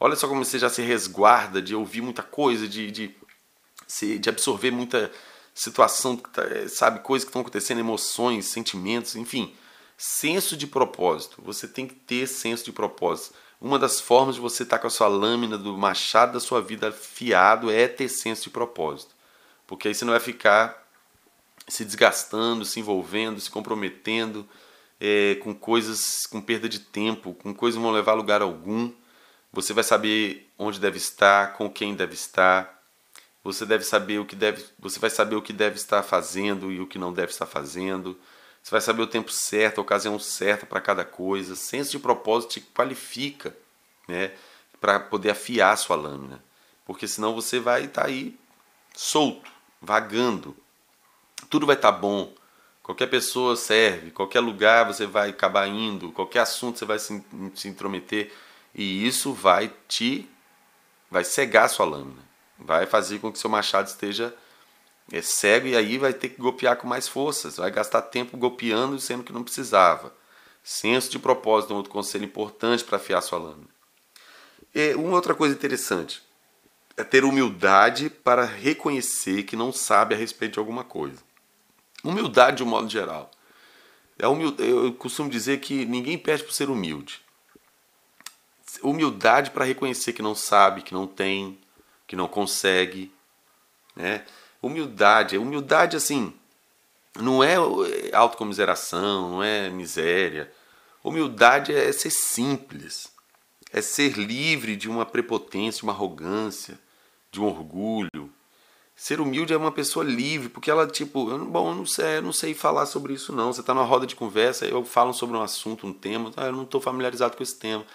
Olha 0.00 0.16
só 0.16 0.26
como 0.26 0.44
você 0.44 0.58
já 0.58 0.70
se 0.70 0.80
resguarda 0.80 1.60
de 1.60 1.74
ouvir 1.74 2.00
muita 2.00 2.22
coisa, 2.22 2.66
de, 2.66 2.90
de, 2.90 3.14
de 4.18 4.28
absorver 4.28 4.70
muita 4.70 5.10
situação, 5.52 6.16
tá, 6.16 6.44
é, 6.44 6.68
sabe, 6.68 7.00
coisas 7.00 7.24
que 7.24 7.30
estão 7.30 7.42
acontecendo, 7.42 7.80
emoções, 7.80 8.46
sentimentos, 8.46 9.16
enfim. 9.16 9.52
Senso 9.96 10.56
de 10.56 10.66
propósito. 10.66 11.42
Você 11.42 11.66
tem 11.66 11.86
que 11.86 11.94
ter 11.94 12.26
senso 12.28 12.64
de 12.64 12.72
propósito. 12.72 13.34
Uma 13.60 13.78
das 13.78 14.00
formas 14.00 14.36
de 14.36 14.40
você 14.40 14.62
estar 14.62 14.76
tá 14.76 14.80
com 14.82 14.86
a 14.86 14.90
sua 14.90 15.08
lâmina 15.08 15.58
do 15.58 15.76
machado 15.76 16.32
da 16.32 16.40
sua 16.40 16.60
vida 16.62 16.88
afiado 16.88 17.70
é 17.70 17.88
ter 17.88 18.08
senso 18.08 18.44
de 18.44 18.50
propósito. 18.50 19.14
Porque 19.66 19.88
aí 19.88 19.94
você 19.94 20.04
não 20.04 20.12
vai 20.12 20.20
ficar 20.20 20.86
se 21.66 21.84
desgastando, 21.84 22.64
se 22.64 22.80
envolvendo, 22.80 23.40
se 23.40 23.50
comprometendo 23.50 24.48
é, 25.00 25.36
com 25.42 25.54
coisas, 25.54 26.26
com 26.26 26.40
perda 26.40 26.68
de 26.68 26.78
tempo, 26.78 27.34
com 27.34 27.54
coisas 27.54 27.78
que 27.78 27.82
vão 27.82 27.92
levar 27.92 28.12
a 28.12 28.16
lugar 28.16 28.42
algum. 28.42 28.92
Você 29.52 29.72
vai 29.72 29.84
saber 29.84 30.50
onde 30.58 30.80
deve 30.80 30.98
estar, 30.98 31.54
com 31.54 31.68
quem 31.70 31.94
deve 31.94 32.14
estar. 32.14 32.82
Você 33.44 33.64
deve 33.64 33.84
saber 33.84 34.18
o 34.18 34.24
que 34.24 34.36
deve, 34.36 34.64
você 34.78 34.98
vai 34.98 35.10
saber 35.10 35.36
o 35.36 35.42
que 35.42 35.52
deve 35.52 35.76
estar 35.76 36.02
fazendo 36.02 36.70
e 36.72 36.80
o 36.80 36.86
que 36.86 36.98
não 36.98 37.12
deve 37.12 37.32
estar 37.32 37.46
fazendo. 37.46 38.18
Você 38.68 38.72
vai 38.72 38.80
saber 38.82 39.00
o 39.00 39.06
tempo 39.06 39.32
certo, 39.32 39.78
a 39.78 39.80
ocasião 39.80 40.18
certa 40.18 40.66
para 40.66 40.78
cada 40.78 41.02
coisa. 41.02 41.56
Senso 41.56 41.92
de 41.92 41.98
propósito 41.98 42.50
te 42.50 42.60
qualifica, 42.60 43.56
né, 44.06 44.32
para 44.78 45.00
poder 45.00 45.30
afiar 45.30 45.72
a 45.72 45.76
sua 45.76 45.96
lâmina. 45.96 46.44
Porque 46.84 47.08
senão 47.08 47.34
você 47.34 47.58
vai 47.58 47.86
estar 47.86 48.02
tá 48.02 48.08
aí 48.08 48.38
solto, 48.94 49.50
vagando. 49.80 50.54
Tudo 51.48 51.64
vai 51.64 51.76
estar 51.76 51.92
tá 51.92 51.98
bom. 51.98 52.34
Qualquer 52.82 53.06
pessoa 53.06 53.56
serve, 53.56 54.10
qualquer 54.10 54.40
lugar 54.40 54.84
você 54.84 55.06
vai 55.06 55.30
acabar 55.30 55.66
indo, 55.66 56.12
qualquer 56.12 56.40
assunto 56.40 56.78
você 56.78 56.84
vai 56.84 56.98
se, 56.98 57.24
se 57.54 57.68
intrometer 57.68 58.30
e 58.74 59.06
isso 59.06 59.32
vai 59.32 59.72
te 59.88 60.28
vai 61.10 61.24
cegar 61.24 61.70
sua 61.70 61.86
lâmina, 61.86 62.22
vai 62.58 62.84
fazer 62.84 63.18
com 63.18 63.32
que 63.32 63.38
seu 63.38 63.48
machado 63.48 63.88
esteja 63.88 64.34
é, 65.12 65.22
cego 65.22 65.66
e 65.66 65.76
aí 65.76 65.98
vai 65.98 66.12
ter 66.12 66.30
que 66.30 66.40
golpear 66.40 66.76
com 66.76 66.86
mais 66.86 67.08
forças, 67.08 67.56
vai 67.56 67.70
gastar 67.70 68.02
tempo 68.02 68.36
golpeando 68.36 68.98
sendo 69.00 69.24
que 69.24 69.32
não 69.32 69.42
precisava. 69.42 70.12
Senso 70.62 71.10
de 71.10 71.18
propósito 71.18 71.72
é 71.72 71.74
um 71.74 71.76
outro 71.78 71.92
conselho 71.92 72.24
importante 72.24 72.84
para 72.84 72.96
afiar 72.96 73.22
sua 73.22 73.38
lâmina. 73.38 73.68
E 74.74 74.94
uma 74.94 75.16
outra 75.16 75.34
coisa 75.34 75.54
interessante 75.54 76.22
é 76.96 77.04
ter 77.04 77.24
humildade 77.24 78.10
para 78.10 78.44
reconhecer 78.44 79.44
que 79.44 79.56
não 79.56 79.72
sabe 79.72 80.14
a 80.14 80.18
respeito 80.18 80.54
de 80.54 80.58
alguma 80.58 80.84
coisa. 80.84 81.22
Humildade 82.04 82.58
de 82.58 82.62
um 82.62 82.66
modo 82.66 82.88
geral. 82.88 83.30
É 84.18 84.26
Eu 84.26 84.92
costumo 84.94 85.30
dizer 85.30 85.60
que 85.60 85.86
ninguém 85.86 86.18
pede 86.18 86.44
por 86.44 86.52
ser 86.52 86.68
humilde 86.68 87.22
humildade 88.82 89.50
para 89.50 89.64
reconhecer 89.64 90.12
que 90.12 90.22
não 90.22 90.34
sabe, 90.34 90.82
que 90.82 90.92
não 90.92 91.06
tem, 91.06 91.58
que 92.06 92.14
não 92.14 92.28
consegue, 92.28 93.12
né? 93.96 94.24
Humildade, 94.60 95.38
humildade 95.38 95.96
assim, 95.96 96.32
não 97.20 97.42
é 97.42 97.56
autocomiseração, 98.12 99.30
não 99.30 99.42
é 99.42 99.70
miséria. 99.70 100.52
Humildade 101.02 101.72
é 101.72 101.90
ser 101.92 102.10
simples, 102.10 103.12
é 103.72 103.80
ser 103.80 104.18
livre 104.18 104.76
de 104.76 104.88
uma 104.88 105.06
prepotência, 105.06 105.80
de 105.80 105.84
uma 105.84 105.92
arrogância, 105.92 106.78
de 107.30 107.40
um 107.40 107.44
orgulho. 107.44 108.30
Ser 108.96 109.20
humilde 109.20 109.52
é 109.52 109.56
uma 109.56 109.70
pessoa 109.70 110.04
livre, 110.04 110.48
porque 110.48 110.70
ela, 110.70 110.86
tipo, 110.86 111.24
bom, 111.46 111.70
eu 111.70 111.74
não 111.76 111.86
sei, 111.86 112.16
eu 112.16 112.22
não 112.22 112.32
sei 112.32 112.52
falar 112.52 112.84
sobre 112.86 113.12
isso 113.12 113.32
não. 113.32 113.52
Você 113.52 113.60
está 113.60 113.72
numa 113.72 113.86
roda 113.86 114.06
de 114.06 114.16
conversa, 114.16 114.66
eu 114.66 114.84
falo 114.84 115.12
sobre 115.12 115.36
um 115.36 115.42
assunto, 115.42 115.86
um 115.86 115.92
tema, 115.92 116.32
ah, 116.36 116.46
eu 116.46 116.52
não 116.52 116.64
estou 116.64 116.80
familiarizado 116.80 117.36
com 117.36 117.42
esse 117.42 117.56
tema. 117.56 117.86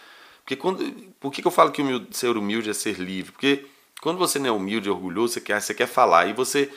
Porque 0.43 0.55
quando, 0.55 0.83
por 1.19 1.31
que, 1.31 1.41
que 1.41 1.47
eu 1.47 1.51
falo 1.51 1.71
que 1.71 1.81
humilde, 1.81 2.15
ser 2.15 2.37
humilde 2.37 2.69
é 2.69 2.73
ser 2.73 2.97
livre? 2.99 3.33
Porque 3.33 3.65
quando 4.03 4.17
você 4.17 4.37
não 4.37 4.49
é 4.49 4.51
humilde, 4.51 4.89
orgulhoso, 4.89 5.35
você 5.35 5.41
quer, 5.41 5.61
você 5.61 5.73
quer 5.73 5.87
falar 5.87 6.27
e 6.27 6.33
você 6.33 6.69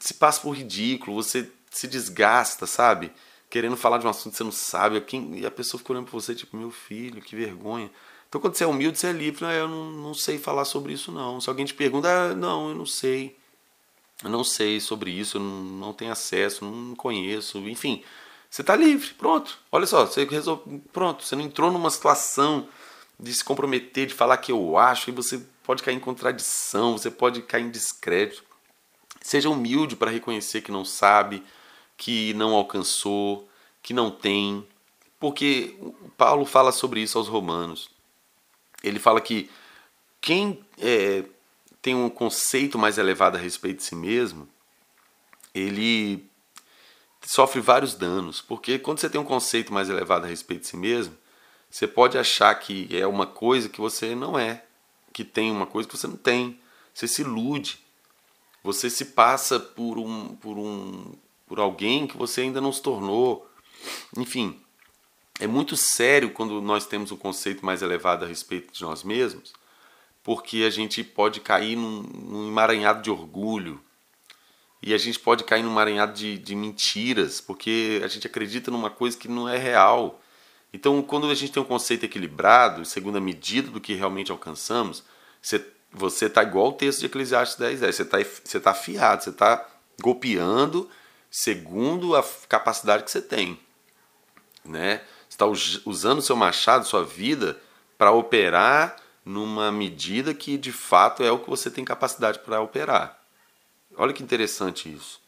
se 0.00 0.14
passa 0.14 0.40
por 0.40 0.50
ridículo, 0.50 1.14
você 1.14 1.48
se 1.70 1.86
desgasta, 1.86 2.66
sabe? 2.66 3.12
Querendo 3.48 3.76
falar 3.76 3.98
de 3.98 4.06
um 4.06 4.10
assunto 4.10 4.32
que 4.32 4.38
você 4.38 4.42
não 4.42 4.50
sabe, 4.50 5.00
quem, 5.02 5.38
e 5.38 5.46
a 5.46 5.50
pessoa 5.50 5.78
fica 5.78 5.92
olhando 5.92 6.06
para 6.06 6.20
você, 6.20 6.34
tipo, 6.34 6.56
meu 6.56 6.72
filho, 6.72 7.22
que 7.22 7.36
vergonha. 7.36 7.88
Então, 8.28 8.40
quando 8.40 8.56
você 8.56 8.64
é 8.64 8.66
humilde, 8.66 8.98
você 8.98 9.06
é 9.06 9.12
livre. 9.12 9.44
Ah, 9.44 9.52
eu 9.52 9.68
não, 9.68 9.92
não 9.92 10.12
sei 10.12 10.36
falar 10.36 10.64
sobre 10.64 10.92
isso, 10.92 11.12
não. 11.12 11.40
Se 11.40 11.48
alguém 11.48 11.64
te 11.64 11.72
pergunta, 11.72 12.08
ah, 12.08 12.34
não, 12.34 12.70
eu 12.70 12.74
não 12.74 12.84
sei. 12.84 13.36
Eu 14.24 14.30
não 14.30 14.42
sei 14.42 14.80
sobre 14.80 15.12
isso, 15.12 15.36
eu 15.36 15.40
não, 15.40 15.62
não 15.62 15.92
tenho 15.92 16.10
acesso, 16.10 16.64
não 16.64 16.96
conheço, 16.96 17.58
enfim. 17.58 18.02
Você 18.50 18.62
está 18.62 18.74
livre, 18.74 19.14
pronto. 19.14 19.56
Olha 19.70 19.86
só, 19.86 20.04
você 20.04 20.24
resolve, 20.24 20.80
pronto. 20.92 21.22
Você 21.22 21.36
não 21.36 21.44
entrou 21.44 21.70
numa 21.70 21.90
situação 21.90 22.66
de 23.20 23.32
se 23.32 23.44
comprometer, 23.44 24.08
de 24.08 24.14
falar 24.14 24.38
que 24.38 24.50
eu 24.50 24.76
acho, 24.76 25.10
e 25.10 25.12
você 25.12 25.40
pode 25.64 25.82
cair 25.82 25.96
em 25.96 26.00
contradição, 26.00 26.96
você 26.96 27.10
pode 27.10 27.42
cair 27.42 27.64
em 27.64 27.70
descrédito. 27.70 28.44
Seja 29.20 29.48
humilde 29.48 29.96
para 29.96 30.10
reconhecer 30.10 30.60
que 30.60 30.70
não 30.70 30.84
sabe, 30.84 31.42
que 31.96 32.34
não 32.34 32.54
alcançou, 32.54 33.48
que 33.82 33.94
não 33.94 34.10
tem. 34.10 34.66
Porque 35.18 35.76
Paulo 36.16 36.44
fala 36.44 36.70
sobre 36.70 37.00
isso 37.00 37.16
aos 37.16 37.26
romanos. 37.26 37.88
Ele 38.82 38.98
fala 38.98 39.20
que 39.20 39.50
quem 40.20 40.62
é, 40.78 41.24
tem 41.80 41.94
um 41.94 42.10
conceito 42.10 42.78
mais 42.78 42.98
elevado 42.98 43.36
a 43.36 43.40
respeito 43.40 43.78
de 43.78 43.84
si 43.84 43.94
mesmo, 43.94 44.46
ele 45.54 46.28
sofre 47.22 47.62
vários 47.62 47.94
danos. 47.94 48.42
Porque 48.42 48.78
quando 48.78 49.00
você 49.00 49.08
tem 49.08 49.20
um 49.20 49.24
conceito 49.24 49.72
mais 49.72 49.88
elevado 49.88 50.26
a 50.26 50.28
respeito 50.28 50.62
de 50.62 50.66
si 50.68 50.76
mesmo, 50.76 51.16
você 51.70 51.88
pode 51.88 52.18
achar 52.18 52.54
que 52.54 52.86
é 52.94 53.06
uma 53.06 53.26
coisa 53.26 53.70
que 53.70 53.80
você 53.80 54.14
não 54.14 54.38
é, 54.38 54.64
que 55.14 55.24
tem 55.24 55.50
uma 55.50 55.64
coisa 55.64 55.88
que 55.88 55.96
você 55.96 56.08
não 56.08 56.16
tem. 56.16 56.60
Você 56.92 57.08
se 57.08 57.22
ilude. 57.22 57.78
Você 58.62 58.90
se 58.90 59.06
passa 59.06 59.60
por 59.60 59.96
um, 59.96 60.34
por 60.36 60.58
um, 60.58 61.14
por 61.46 61.60
alguém 61.60 62.06
que 62.06 62.16
você 62.16 62.42
ainda 62.42 62.60
não 62.60 62.72
se 62.72 62.82
tornou. 62.82 63.48
Enfim, 64.16 64.60
é 65.38 65.46
muito 65.46 65.76
sério 65.76 66.30
quando 66.30 66.60
nós 66.60 66.84
temos 66.86 67.12
um 67.12 67.16
conceito 67.16 67.64
mais 67.64 67.80
elevado 67.80 68.24
a 68.24 68.28
respeito 68.28 68.72
de 68.72 68.82
nós 68.82 69.04
mesmos, 69.04 69.52
porque 70.22 70.64
a 70.66 70.70
gente 70.70 71.04
pode 71.04 71.40
cair 71.40 71.76
num, 71.76 72.02
num 72.02 72.48
emaranhado 72.48 73.02
de 73.02 73.10
orgulho 73.10 73.80
e 74.82 74.92
a 74.94 74.98
gente 74.98 75.20
pode 75.20 75.44
cair 75.44 75.62
num 75.62 75.70
emaranhado 75.70 76.12
de, 76.12 76.38
de 76.38 76.56
mentiras, 76.56 77.40
porque 77.40 78.00
a 78.02 78.08
gente 78.08 78.26
acredita 78.26 78.70
numa 78.70 78.90
coisa 78.90 79.16
que 79.16 79.28
não 79.28 79.48
é 79.48 79.58
real. 79.58 80.20
Então, 80.74 81.00
quando 81.02 81.30
a 81.30 81.34
gente 81.36 81.52
tem 81.52 81.62
um 81.62 81.66
conceito 81.66 82.04
equilibrado, 82.04 82.84
segundo 82.84 83.16
a 83.16 83.20
medida 83.20 83.70
do 83.70 83.80
que 83.80 83.94
realmente 83.94 84.32
alcançamos, 84.32 85.04
você 85.92 86.26
está 86.26 86.42
igual 86.42 86.70
o 86.70 86.72
texto 86.72 86.98
de 86.98 87.06
Eclesiastes 87.06 87.56
10, 87.56 87.78
10. 87.78 87.94
Você 87.94 88.02
está 88.02 88.18
você 88.18 88.58
tá 88.58 88.70
afiado, 88.72 89.22
você 89.22 89.30
está 89.30 89.64
golpeando 90.02 90.90
segundo 91.30 92.16
a 92.16 92.24
capacidade 92.48 93.04
que 93.04 93.10
você 93.12 93.22
tem. 93.22 93.56
Né? 94.64 95.00
Você 95.28 95.36
está 95.36 95.46
usando 95.88 96.20
seu 96.20 96.34
machado, 96.34 96.84
sua 96.84 97.04
vida, 97.04 97.56
para 97.96 98.10
operar 98.10 98.96
numa 99.24 99.70
medida 99.70 100.34
que 100.34 100.58
de 100.58 100.72
fato 100.72 101.22
é 101.22 101.30
o 101.30 101.38
que 101.38 101.48
você 101.48 101.70
tem 101.70 101.84
capacidade 101.84 102.40
para 102.40 102.60
operar. 102.60 103.16
Olha 103.96 104.12
que 104.12 104.24
interessante 104.24 104.92
isso. 104.92 105.20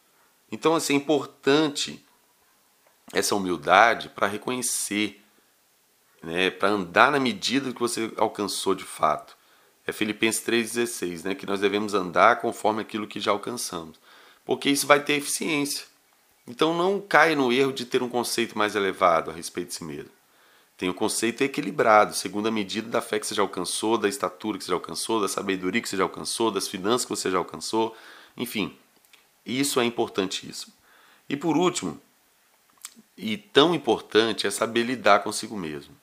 Então, 0.50 0.74
assim, 0.74 0.94
é 0.94 0.96
importante 0.96 2.04
essa 3.12 3.36
humildade 3.36 4.08
para 4.08 4.26
reconhecer, 4.26 5.22
né, 6.26 6.50
para 6.50 6.70
andar 6.70 7.12
na 7.12 7.20
medida 7.20 7.72
que 7.72 7.78
você 7.78 8.12
alcançou 8.16 8.74
de 8.74 8.82
fato. 8.82 9.36
É 9.86 9.92
Filipenses 9.92 10.44
3,16, 10.44 11.24
né? 11.24 11.34
que 11.36 11.46
nós 11.46 11.60
devemos 11.60 11.94
andar 11.94 12.40
conforme 12.40 12.82
aquilo 12.82 13.06
que 13.06 13.20
já 13.20 13.30
alcançamos. 13.30 13.96
Porque 14.44 14.68
isso 14.68 14.88
vai 14.88 14.98
ter 14.98 15.12
eficiência. 15.14 15.86
Então 16.44 16.76
não 16.76 17.00
caia 17.00 17.36
no 17.36 17.52
erro 17.52 17.72
de 17.72 17.84
ter 17.84 18.02
um 18.02 18.08
conceito 18.08 18.58
mais 18.58 18.74
elevado 18.74 19.30
a 19.30 19.34
respeito 19.34 19.68
de 19.68 19.74
si 19.74 19.84
mesmo. 19.84 20.10
Tem 20.76 20.90
um 20.90 20.92
conceito 20.92 21.42
equilibrado, 21.42 22.12
segundo 22.14 22.48
a 22.48 22.50
medida 22.50 22.88
da 22.88 23.00
fé 23.00 23.20
que 23.20 23.26
você 23.26 23.34
já 23.34 23.42
alcançou, 23.42 23.96
da 23.96 24.08
estatura 24.08 24.58
que 24.58 24.64
você 24.64 24.70
já 24.70 24.76
alcançou, 24.76 25.20
da 25.20 25.28
sabedoria 25.28 25.80
que 25.80 25.88
você 25.88 25.96
já 25.96 26.02
alcançou, 26.02 26.50
das 26.50 26.66
finanças 26.66 27.04
que 27.04 27.10
você 27.10 27.30
já 27.30 27.38
alcançou. 27.38 27.96
Enfim, 28.36 28.76
isso 29.44 29.78
é 29.80 29.84
importantíssimo. 29.84 30.72
E 31.28 31.36
por 31.36 31.56
último, 31.56 32.00
e 33.16 33.38
tão 33.38 33.74
importante, 33.74 34.46
é 34.46 34.50
saber 34.50 34.82
lidar 34.82 35.20
consigo 35.20 35.56
mesmo. 35.56 35.94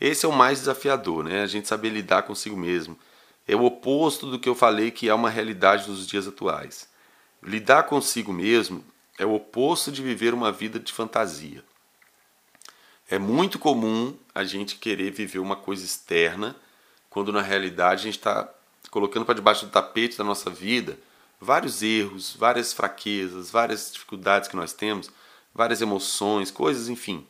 Esse 0.00 0.26
é 0.26 0.28
o 0.28 0.32
mais 0.32 0.60
desafiador, 0.60 1.24
né? 1.24 1.42
A 1.42 1.46
gente 1.46 1.68
saber 1.68 1.90
lidar 1.90 2.22
consigo 2.22 2.56
mesmo. 2.56 2.98
É 3.46 3.56
o 3.56 3.64
oposto 3.64 4.30
do 4.30 4.38
que 4.38 4.48
eu 4.48 4.54
falei 4.54 4.90
que 4.90 5.08
é 5.08 5.14
uma 5.14 5.30
realidade 5.30 5.86
dos 5.86 6.06
dias 6.06 6.28
atuais. 6.28 6.88
Lidar 7.42 7.84
consigo 7.84 8.32
mesmo 8.32 8.84
é 9.18 9.24
o 9.24 9.34
oposto 9.34 9.90
de 9.90 10.02
viver 10.02 10.34
uma 10.34 10.52
vida 10.52 10.78
de 10.78 10.92
fantasia. 10.92 11.64
É 13.10 13.18
muito 13.18 13.58
comum 13.58 14.14
a 14.34 14.44
gente 14.44 14.76
querer 14.76 15.10
viver 15.10 15.38
uma 15.38 15.56
coisa 15.56 15.84
externa, 15.84 16.54
quando 17.08 17.32
na 17.32 17.40
realidade 17.40 18.02
a 18.02 18.04
gente 18.04 18.18
está 18.18 18.48
colocando 18.90 19.24
para 19.24 19.34
debaixo 19.34 19.66
do 19.66 19.72
tapete 19.72 20.18
da 20.18 20.24
nossa 20.24 20.50
vida 20.50 20.98
vários 21.40 21.82
erros, 21.82 22.34
várias 22.36 22.72
fraquezas, 22.72 23.50
várias 23.50 23.92
dificuldades 23.92 24.48
que 24.48 24.56
nós 24.56 24.72
temos, 24.72 25.10
várias 25.54 25.80
emoções, 25.80 26.50
coisas, 26.50 26.88
enfim, 26.88 27.26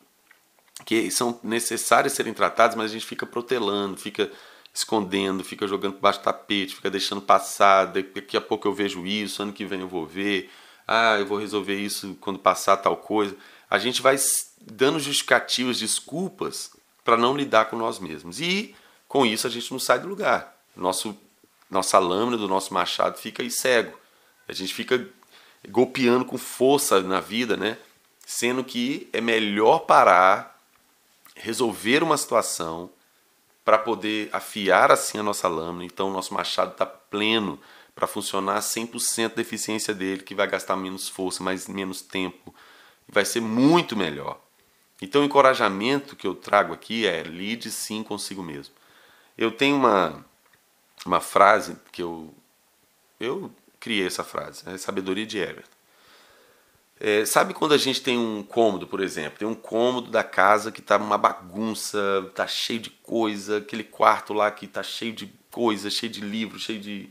que 0.84 1.10
são 1.10 1.38
necessárias 1.42 2.12
serem 2.12 2.32
tratadas, 2.32 2.76
mas 2.76 2.90
a 2.90 2.94
gente 2.94 3.06
fica 3.06 3.26
protelando, 3.26 3.96
fica 3.96 4.30
escondendo, 4.72 5.42
fica 5.42 5.66
jogando 5.66 5.98
baixo 5.98 6.20
do 6.20 6.24
tapete, 6.24 6.74
fica 6.74 6.90
deixando 6.90 7.20
passar, 7.20 7.86
daqui 7.86 8.36
a 8.36 8.40
pouco 8.40 8.68
eu 8.68 8.72
vejo 8.72 9.06
isso, 9.06 9.42
ano 9.42 9.52
que 9.52 9.64
vem 9.64 9.80
eu 9.80 9.88
vou 9.88 10.06
ver, 10.06 10.50
ah, 10.86 11.16
eu 11.18 11.26
vou 11.26 11.38
resolver 11.38 11.74
isso 11.74 12.16
quando 12.20 12.38
passar 12.38 12.76
tal 12.76 12.96
coisa. 12.96 13.36
A 13.68 13.78
gente 13.78 14.00
vai 14.00 14.16
dando 14.60 14.98
justificativas, 14.98 15.78
desculpas 15.78 16.70
para 17.04 17.16
não 17.16 17.36
lidar 17.36 17.66
com 17.66 17.76
nós 17.76 17.98
mesmos. 17.98 18.40
E 18.40 18.74
com 19.06 19.26
isso 19.26 19.46
a 19.46 19.50
gente 19.50 19.70
não 19.70 19.78
sai 19.78 19.98
do 19.98 20.08
lugar. 20.08 20.56
Nosso, 20.76 21.16
nossa 21.70 21.98
lâmina 21.98 22.36
do 22.36 22.48
nosso 22.48 22.72
machado 22.72 23.18
fica 23.18 23.42
aí 23.42 23.50
cego. 23.50 23.98
A 24.46 24.52
gente 24.52 24.72
fica 24.72 25.06
golpeando 25.68 26.24
com 26.24 26.38
força 26.38 27.00
na 27.00 27.20
vida, 27.20 27.56
né? 27.56 27.76
Sendo 28.26 28.64
que 28.64 29.08
é 29.12 29.20
melhor 29.20 29.80
parar 29.80 30.57
resolver 31.40 32.02
uma 32.02 32.16
situação 32.16 32.90
para 33.64 33.78
poder 33.78 34.30
afiar 34.32 34.90
assim 34.90 35.18
a 35.18 35.22
nossa 35.22 35.46
lâmina. 35.48 35.84
Então 35.84 36.08
o 36.08 36.12
nosso 36.12 36.32
machado 36.32 36.72
está 36.72 36.86
pleno 36.86 37.58
para 37.94 38.06
funcionar 38.06 38.60
100% 38.60 39.34
da 39.34 39.42
eficiência 39.42 39.92
dele, 39.92 40.22
que 40.22 40.34
vai 40.34 40.46
gastar 40.46 40.76
menos 40.76 41.08
força, 41.08 41.42
mais 41.42 41.66
menos 41.66 42.00
tempo, 42.00 42.54
vai 43.08 43.24
ser 43.24 43.40
muito 43.40 43.96
melhor. 43.96 44.40
Então 45.02 45.22
o 45.22 45.24
encorajamento 45.24 46.16
que 46.16 46.26
eu 46.26 46.34
trago 46.34 46.72
aqui 46.72 47.06
é 47.06 47.22
lide 47.22 47.70
sim 47.70 48.02
consigo 48.02 48.42
mesmo. 48.42 48.74
Eu 49.36 49.50
tenho 49.50 49.76
uma 49.76 50.24
uma 51.04 51.20
frase 51.20 51.76
que 51.92 52.02
eu 52.02 52.32
eu 53.20 53.50
criei 53.80 54.06
essa 54.06 54.24
frase, 54.24 54.62
é 54.66 54.76
sabedoria 54.78 55.26
de 55.26 55.38
Everton. 55.38 55.77
É, 57.00 57.24
sabe 57.24 57.54
quando 57.54 57.74
a 57.74 57.78
gente 57.78 58.02
tem 58.02 58.18
um 58.18 58.42
cômodo, 58.42 58.86
por 58.86 59.00
exemplo, 59.00 59.38
tem 59.38 59.46
um 59.46 59.54
cômodo 59.54 60.10
da 60.10 60.24
casa 60.24 60.72
que 60.72 60.82
tá 60.82 60.96
uma 60.96 61.16
bagunça, 61.16 61.98
tá 62.34 62.46
cheio 62.46 62.80
de 62.80 62.90
coisa, 62.90 63.58
aquele 63.58 63.84
quarto 63.84 64.32
lá 64.32 64.50
que 64.50 64.66
tá 64.66 64.82
cheio 64.82 65.12
de 65.12 65.32
coisa, 65.50 65.90
cheio 65.90 66.10
de 66.10 66.20
livro, 66.20 66.58
cheio 66.58 66.80
de, 66.80 67.08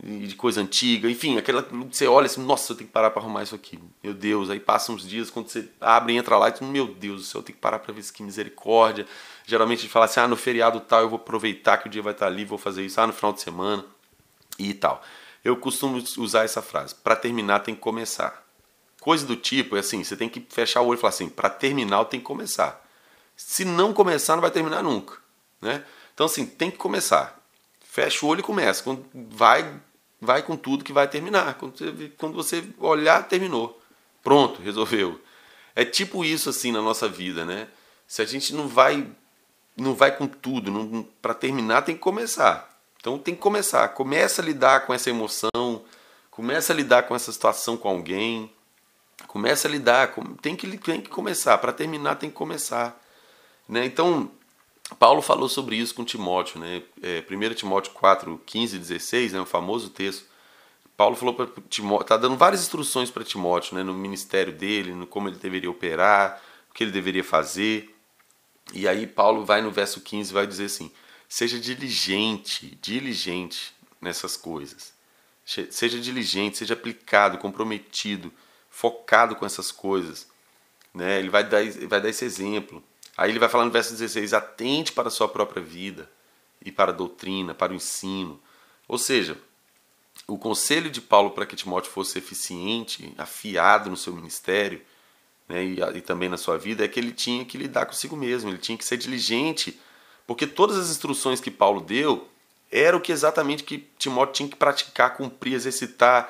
de 0.00 0.36
coisa 0.36 0.60
antiga, 0.60 1.10
enfim, 1.10 1.36
aquela 1.36 1.66
você 1.90 2.06
olha 2.06 2.26
assim, 2.26 2.44
nossa, 2.44 2.72
eu 2.72 2.76
tenho 2.76 2.86
que 2.86 2.92
parar 2.92 3.10
para 3.10 3.22
arrumar 3.22 3.42
isso 3.42 3.56
aqui. 3.56 3.78
Meu 4.02 4.14
Deus, 4.14 4.50
aí 4.50 4.60
passam 4.60 4.94
uns 4.94 5.06
dias 5.06 5.30
quando 5.30 5.48
você 5.48 5.68
abre 5.80 6.12
e 6.12 6.16
entra 6.16 6.36
lá 6.38 6.48
e 6.48 6.52
tu, 6.52 6.64
meu 6.64 6.86
Deus 6.86 7.22
do 7.22 7.26
céu, 7.26 7.40
eu 7.40 7.42
tenho 7.44 7.56
que 7.56 7.62
parar 7.62 7.80
para 7.80 7.92
ver 7.92 8.00
isso 8.00 8.12
que 8.12 8.22
misericórdia. 8.22 9.04
Geralmente 9.44 9.80
a 9.80 9.82
gente 9.82 9.92
fala 9.92 10.04
assim: 10.04 10.20
"Ah, 10.20 10.28
no 10.28 10.36
feriado 10.36 10.78
tal 10.80 11.00
eu 11.00 11.08
vou 11.08 11.18
aproveitar 11.18 11.78
que 11.78 11.88
o 11.88 11.90
dia 11.90 12.02
vai 12.02 12.12
estar 12.12 12.26
ali, 12.26 12.44
vou 12.44 12.58
fazer 12.58 12.84
isso, 12.84 13.00
ah, 13.00 13.06
no 13.06 13.12
final 13.12 13.32
de 13.32 13.40
semana" 13.40 13.84
e 14.58 14.72
tal. 14.74 15.02
Eu 15.44 15.56
costumo 15.56 16.02
usar 16.18 16.44
essa 16.44 16.62
frase: 16.62 16.94
para 16.94 17.16
terminar 17.16 17.60
tem 17.60 17.74
que 17.74 17.80
começar. 17.80 18.43
Coisa 19.04 19.26
do 19.26 19.36
tipo, 19.36 19.76
é 19.76 19.80
assim, 19.80 20.02
você 20.02 20.16
tem 20.16 20.30
que 20.30 20.42
fechar 20.48 20.80
o 20.80 20.86
olho 20.86 20.96
e 20.96 20.98
falar 20.98 21.10
assim, 21.10 21.28
para 21.28 21.50
terminar 21.50 22.02
tem 22.06 22.18
que 22.18 22.24
começar. 22.24 22.82
Se 23.36 23.62
não 23.62 23.92
começar, 23.92 24.34
não 24.34 24.40
vai 24.40 24.50
terminar 24.50 24.82
nunca, 24.82 25.18
né? 25.60 25.84
Então 26.14 26.24
assim, 26.24 26.46
tem 26.46 26.70
que 26.70 26.78
começar. 26.78 27.38
Fecha 27.84 28.24
o 28.24 28.30
olho 28.30 28.40
e 28.40 28.42
começa. 28.42 28.82
Vai 29.12 29.78
vai 30.22 30.42
com 30.42 30.56
tudo 30.56 30.82
que 30.82 30.90
vai 30.90 31.06
terminar. 31.06 31.52
Quando 31.58 31.76
você, 31.76 32.12
quando 32.16 32.34
você 32.34 32.64
olhar, 32.78 33.28
terminou. 33.28 33.78
Pronto, 34.22 34.62
resolveu. 34.62 35.20
É 35.76 35.84
tipo 35.84 36.24
isso 36.24 36.48
assim 36.48 36.72
na 36.72 36.80
nossa 36.80 37.06
vida, 37.06 37.44
né? 37.44 37.68
Se 38.08 38.22
a 38.22 38.24
gente 38.24 38.54
não 38.54 38.66
vai 38.68 39.06
não 39.76 39.94
vai 39.94 40.16
com 40.16 40.26
tudo, 40.26 41.06
para 41.20 41.34
terminar 41.34 41.82
tem 41.82 41.94
que 41.94 42.00
começar. 42.00 42.74
Então 42.98 43.18
tem 43.18 43.34
que 43.34 43.42
começar. 43.42 43.86
Começa 43.88 44.40
a 44.40 44.44
lidar 44.46 44.86
com 44.86 44.94
essa 44.94 45.10
emoção, 45.10 45.84
começa 46.30 46.72
a 46.72 46.76
lidar 46.76 47.02
com 47.02 47.14
essa 47.14 47.30
situação 47.30 47.76
com 47.76 47.86
alguém, 47.86 48.50
começa 49.26 49.68
a 49.68 49.70
lidar, 49.70 50.14
tem 50.40 50.56
que 50.56 50.78
tem 50.78 51.00
que 51.00 51.08
começar. 51.08 51.58
Para 51.58 51.72
terminar 51.72 52.16
tem 52.16 52.30
que 52.30 52.36
começar, 52.36 53.00
né? 53.68 53.84
Então 53.84 54.30
Paulo 54.98 55.22
falou 55.22 55.48
sobre 55.48 55.76
isso 55.76 55.94
com 55.94 56.04
Timóteo, 56.04 56.60
né? 56.60 56.82
É, 57.02 57.24
1 57.28 57.54
Timóteo 57.54 57.92
4, 57.92 58.40
15 58.44 58.76
e 58.76 58.78
16, 58.78 59.32
né? 59.32 59.40
o 59.40 59.46
famoso 59.46 59.90
texto. 59.90 60.26
Paulo 60.96 61.16
falou 61.16 61.34
para 61.34 61.48
Timóteo, 61.68 62.02
está 62.02 62.16
dando 62.16 62.36
várias 62.36 62.60
instruções 62.62 63.10
para 63.10 63.24
Timóteo, 63.24 63.76
né? 63.76 63.82
no 63.82 63.94
ministério 63.94 64.52
dele, 64.52 64.94
no 64.94 65.06
como 65.06 65.28
ele 65.28 65.38
deveria 65.38 65.70
operar, 65.70 66.40
o 66.70 66.74
que 66.74 66.84
ele 66.84 66.92
deveria 66.92 67.24
fazer. 67.24 67.94
E 68.72 68.86
aí 68.86 69.06
Paulo 69.06 69.44
vai 69.44 69.60
no 69.60 69.70
verso 69.70 70.00
15 70.00 70.32
vai 70.32 70.46
dizer 70.46 70.66
assim: 70.66 70.92
seja 71.28 71.58
diligente, 71.58 72.78
diligente 72.80 73.74
nessas 74.00 74.36
coisas. 74.36 74.92
Seja 75.44 76.00
diligente, 76.00 76.56
seja 76.56 76.74
aplicado, 76.74 77.36
comprometido, 77.38 78.32
focado 78.74 79.36
com 79.36 79.46
essas 79.46 79.70
coisas. 79.70 80.28
Né? 80.92 81.20
Ele 81.20 81.30
vai 81.30 81.44
dar, 81.44 81.62
vai 81.88 82.00
dar 82.00 82.08
esse 82.08 82.24
exemplo. 82.24 82.82
Aí 83.16 83.30
ele 83.30 83.38
vai 83.38 83.48
falar 83.48 83.64
no 83.64 83.70
verso 83.70 83.92
16: 83.92 84.34
atente 84.34 84.92
para 84.92 85.06
a 85.06 85.10
sua 85.12 85.28
própria 85.28 85.62
vida 85.62 86.10
e 86.60 86.72
para 86.72 86.90
a 86.90 86.94
doutrina, 86.94 87.54
para 87.54 87.72
o 87.72 87.76
ensino. 87.76 88.40
Ou 88.88 88.98
seja, 88.98 89.38
o 90.26 90.36
conselho 90.36 90.90
de 90.90 91.00
Paulo 91.00 91.30
para 91.30 91.46
que 91.46 91.54
Timóteo 91.54 91.92
fosse 91.92 92.18
eficiente, 92.18 93.14
afiado 93.16 93.88
no 93.88 93.96
seu 93.96 94.12
ministério 94.12 94.82
né, 95.48 95.64
e, 95.64 95.80
e 95.96 96.00
também 96.00 96.28
na 96.28 96.36
sua 96.36 96.58
vida, 96.58 96.84
é 96.84 96.88
que 96.88 96.98
ele 96.98 97.12
tinha 97.12 97.44
que 97.44 97.56
lidar 97.56 97.86
consigo 97.86 98.16
mesmo, 98.16 98.50
ele 98.50 98.58
tinha 98.58 98.76
que 98.76 98.84
ser 98.84 98.96
diligente, 98.96 99.78
porque 100.26 100.46
todas 100.46 100.76
as 100.76 100.90
instruções 100.90 101.40
que 101.40 101.50
Paulo 101.50 101.80
deu 101.80 102.28
era 102.72 102.96
o 102.96 103.00
que 103.00 103.12
exatamente 103.12 103.62
que 103.62 103.86
Timóteo 103.98 104.34
tinha 104.34 104.48
que 104.48 104.56
praticar, 104.56 105.16
cumprir, 105.16 105.54
exercitar, 105.54 106.28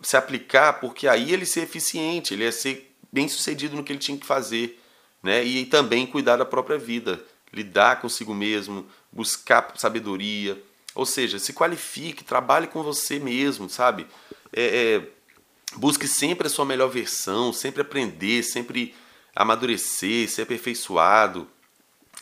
se 0.00 0.16
aplicar, 0.16 0.74
porque 0.74 1.08
aí 1.08 1.32
ele 1.32 1.42
ia 1.42 1.46
ser 1.46 1.62
eficiente, 1.62 2.34
ele 2.34 2.44
ia 2.44 2.52
ser 2.52 2.94
bem 3.12 3.28
sucedido 3.28 3.76
no 3.76 3.84
que 3.84 3.92
ele 3.92 3.98
tinha 3.98 4.18
que 4.18 4.26
fazer 4.26 4.80
né? 5.24 5.42
E 5.42 5.64
também 5.64 6.06
cuidar 6.06 6.36
da 6.36 6.44
própria 6.44 6.76
vida, 6.76 7.24
lidar 7.50 8.02
consigo 8.02 8.34
mesmo, 8.34 8.86
buscar 9.10 9.72
sabedoria, 9.74 10.62
ou 10.94 11.06
seja, 11.06 11.38
se 11.38 11.54
qualifique, 11.54 12.22
trabalhe 12.22 12.66
com 12.66 12.82
você 12.82 13.18
mesmo, 13.18 13.70
sabe? 13.70 14.06
É, 14.52 14.62
é, 14.96 15.08
busque 15.76 16.06
sempre 16.06 16.46
a 16.46 16.50
sua 16.50 16.66
melhor 16.66 16.90
versão, 16.90 17.54
sempre 17.54 17.80
aprender, 17.80 18.42
sempre 18.42 18.94
amadurecer, 19.34 20.28
ser 20.28 20.42
aperfeiçoado. 20.42 21.48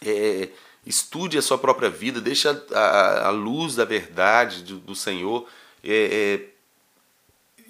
É, 0.01 0.49
estude 0.87 1.37
a 1.37 1.43
sua 1.43 1.59
própria 1.59 1.91
vida, 1.91 2.21
deixe 2.21 2.49
a, 2.49 2.57
a, 2.73 3.27
a 3.27 3.31
luz 3.31 3.75
da 3.75 3.85
verdade 3.85 4.63
do, 4.63 4.79
do 4.79 4.95
Senhor 4.95 5.49
é, 5.83 6.39
é 6.39 6.52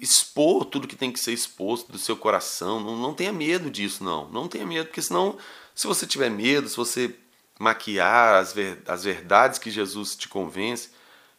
expor 0.03 0.65
tudo 0.65 0.87
que 0.87 0.97
tem 0.97 1.11
que 1.11 1.19
ser 1.19 1.31
exposto 1.31 1.91
do 1.91 1.97
seu 1.97 2.17
coração. 2.17 2.79
Não, 2.81 2.97
não 2.97 3.13
tenha 3.13 3.31
medo 3.31 3.71
disso, 3.71 4.03
não. 4.03 4.29
Não 4.29 4.49
tenha 4.49 4.65
medo, 4.65 4.87
porque 4.87 5.01
senão, 5.01 5.37
se 5.73 5.87
você 5.87 6.05
tiver 6.05 6.29
medo, 6.29 6.67
se 6.67 6.75
você 6.75 7.15
maquiar 7.57 8.35
as, 8.35 8.51
ver, 8.51 8.81
as 8.85 9.05
verdades 9.05 9.57
que 9.57 9.71
Jesus 9.71 10.15
te 10.15 10.27
convence, 10.27 10.89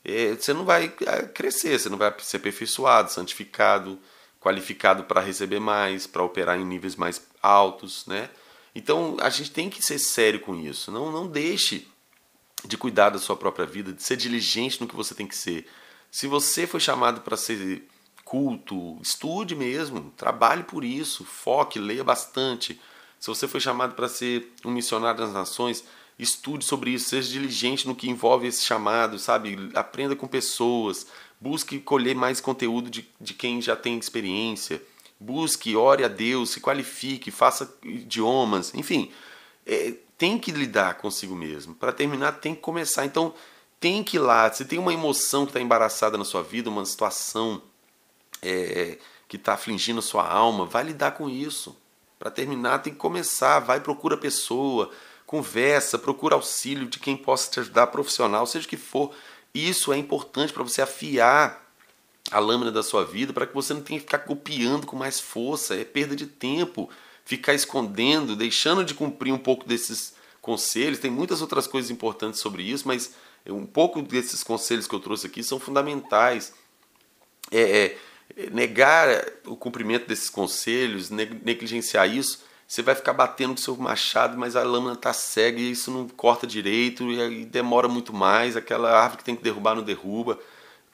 é, 0.03 0.35
você 0.35 0.55
não 0.55 0.65
vai 0.65 0.93
é, 1.07 1.23
crescer, 1.23 1.79
você 1.79 1.91
não 1.91 1.99
vai 1.99 2.13
ser 2.21 2.39
aperfeiçoado, 2.39 3.13
santificado, 3.13 3.99
qualificado 4.41 5.05
para 5.05 5.21
receber 5.21 5.61
mais, 5.61 6.07
para 6.07 6.23
operar 6.23 6.59
em 6.59 6.65
níveis 6.65 6.97
mais 6.97 7.21
altos, 7.43 8.07
né? 8.07 8.31
Então 8.75 9.19
a 9.21 9.29
gente 9.29 9.51
tem 9.51 9.69
que 9.69 9.83
ser 9.83 9.99
sério 9.99 10.41
com 10.41 10.57
isso. 10.57 10.91
Não, 10.91 11.13
não 11.13 11.29
deixe 11.29 11.87
de 12.65 12.79
cuidar 12.79 13.11
da 13.11 13.19
sua 13.19 13.37
própria 13.37 13.67
vida, 13.67 13.93
de 13.93 14.03
ser 14.03 14.17
diligente 14.17 14.81
no 14.81 14.89
que 14.89 14.97
você 14.97 15.15
tem 15.15 15.27
que 15.27 15.37
ser. 15.37 15.67
Se 16.11 16.27
você 16.27 16.67
foi 16.67 16.81
chamado 16.81 17.21
para 17.21 17.37
ser 17.37 17.87
culto, 18.35 18.99
estude 19.01 19.55
mesmo, 19.55 20.13
trabalhe 20.17 20.65
por 20.65 20.83
isso, 20.83 21.25
foque, 21.25 21.79
leia 21.79 22.03
bastante. 22.03 22.81
Se 23.21 23.29
você 23.29 23.47
foi 23.47 23.61
chamado 23.61 23.95
para 23.95 24.09
ser 24.09 24.53
um 24.65 24.73
missionário 24.73 25.21
das 25.21 25.33
nações, 25.33 25.85
estude 26.19 26.65
sobre 26.65 26.91
isso, 26.91 27.11
seja 27.11 27.31
diligente 27.31 27.87
no 27.87 27.95
que 27.95 28.11
envolve 28.11 28.49
esse 28.49 28.65
chamado, 28.65 29.21
sabe? 29.21 29.71
Aprenda 29.73 30.17
com 30.17 30.27
pessoas, 30.27 31.07
busque 31.41 31.79
colher 31.79 32.17
mais 32.17 32.41
conteúdo 32.41 32.91
de, 32.91 33.09
de 33.21 33.35
quem 33.35 33.63
já 33.63 33.77
tem 33.77 33.97
experiência, 33.97 34.83
busque, 35.21 35.77
ore 35.77 36.03
a 36.03 36.09
Deus, 36.09 36.51
se 36.51 36.61
qualifique, 36.61 37.31
faça 37.31 37.73
idiomas, 37.85 38.75
enfim, 38.75 39.13
é, 39.65 39.95
tem 40.19 40.41
que 40.41 40.51
lidar 40.51 40.95
consigo 40.95 41.37
mesmo. 41.37 41.73
Para 41.73 41.93
terminar, 41.93 42.33
tem 42.33 42.53
que 42.53 42.61
começar. 42.61 43.07
Então, 43.07 43.33
tem 43.79 44.03
que 44.03 44.17
ir 44.17 44.21
lá. 44.21 44.53
Se 44.53 44.65
tem 44.65 44.81
uma 44.81 44.93
emoção 44.93 45.45
que 45.47 45.51
está 45.51 45.61
embaraçada 45.61 46.19
na 46.19 46.25
sua 46.25 46.43
vida, 46.43 46.69
uma 46.69 46.85
situação 46.85 47.63
é, 48.45 48.99
que 49.27 49.37
está 49.37 49.55
afligindo 49.55 49.99
a 49.99 50.03
sua 50.03 50.29
alma, 50.29 50.67
vai 50.67 50.85
lidar 50.85 51.13
com 51.13 51.29
isso. 51.29 51.77
Para 52.19 52.31
terminar, 52.31 52.81
tem 52.81 52.93
que 52.93 52.99
começar. 52.99 53.59
Vai, 53.61 53.81
procura 53.81 54.17
pessoa, 54.17 54.91
conversa, 55.27 55.99
procura 55.99 56.35
auxílio 56.35 56.87
de 56.87 56.99
quem 56.99 57.17
possa 57.17 57.51
te 57.51 57.61
ajudar, 57.61 57.89
profissional, 57.89 58.47
seja 58.47 58.67
o 58.67 58.69
que 58.69 58.77
for. 58.77 59.13
Isso 59.55 59.93
é 59.93 59.97
importante 59.97 60.53
para 60.53 60.63
você 60.63 60.83
afiar 60.83 61.65
a 62.31 62.39
lâmina 62.39 62.73
da 62.73 62.83
sua 62.83 63.05
vida, 63.05 63.33
para 63.33 63.47
que 63.47 63.55
você 63.55 63.75
não 63.75 63.83
tenha 63.83 63.99
que 63.99 64.07
ficar 64.07 64.21
copiando 64.21 64.87
com 64.87 64.97
mais 64.97 65.21
força. 65.21 65.75
É 65.75 65.85
perda 65.85 66.15
de 66.17 66.27
tempo 66.27 66.89
ficar 67.25 67.55
escondendo, 67.55 68.37
deixando 68.37 68.85
de 68.85 68.95
cumprir 68.95 69.33
um 69.33 69.39
pouco 69.39 69.67
desses 69.67 70.15
conselhos. 70.41 70.99
Tem 70.99 71.11
muitas 71.11 71.41
outras 71.41 71.67
coisas 71.67 71.91
importantes 71.91 72.41
sobre 72.41 72.63
isso, 72.63 72.87
mas 72.87 73.15
um 73.47 73.67
pouco 73.67 74.03
desses 74.03 74.43
conselhos 74.43 74.87
que 74.87 74.95
eu 74.95 75.01
trouxe 75.01 75.27
aqui 75.27 75.43
são 75.43 75.59
fundamentais. 75.59 76.53
É, 77.51 77.61
é 77.61 77.99
negar 78.53 79.09
o 79.47 79.57
cumprimento 79.57 80.07
desses 80.07 80.31
conselhos, 80.31 81.11
negligenciar 81.11 82.09
isso, 82.09 82.43
você 82.67 82.83
vai 82.83 82.95
ficar 82.95 83.13
batendo 83.13 83.51
com 83.51 83.61
seu 83.61 83.77
machado, 83.77 84.37
mas 84.37 84.57
a 84.57 84.63
lâmina 84.63 84.95
está 84.95 85.13
cega 85.13 85.61
e 85.61 85.71
isso 85.71 85.91
não 85.91 86.09
corta 86.09 86.47
direito 86.47 87.11
e 87.11 87.45
demora 87.45 87.89
muito 87.89 88.13
mais, 88.13 88.57
aquela 88.57 88.91
árvore 88.91 89.19
que 89.19 89.25
tem 89.25 89.37
que 89.37 89.43
derrubar 89.43 89.75
não 89.75 89.83
derruba. 89.83 90.39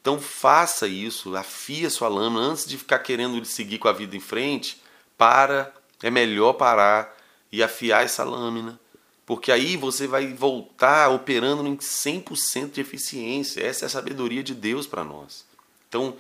Então 0.01 0.21
faça 0.21 0.89
isso, 0.89 1.37
afia 1.37 1.89
sua 1.89 2.09
lâmina 2.09 2.41
antes 2.41 2.67
de 2.67 2.77
ficar 2.77 2.99
querendo 2.99 3.43
seguir 3.45 3.79
com 3.79 3.89
a 3.89 3.93
vida 3.93 4.17
em 4.17 4.21
frente. 4.21 4.83
Para, 5.17 5.73
é 6.03 6.11
melhor 6.11 6.55
parar 6.55 7.15
e 7.53 7.63
afiar 7.63 8.05
essa 8.05 8.25
lâmina, 8.25 8.81
porque 9.27 9.53
aí 9.53 9.77
você 9.77 10.07
vai 10.07 10.33
voltar 10.33 11.11
operando 11.11 11.67
em 11.67 11.77
100% 11.77 12.73
de 12.73 12.81
eficiência. 12.81 13.63
Essa 13.63 13.85
é 13.85 13.87
a 13.87 13.91
sabedoria 13.91 14.43
de 14.43 14.55
Deus 14.55 14.87
para 14.87 15.05
nós. 15.05 15.45
Então, 15.89 16.17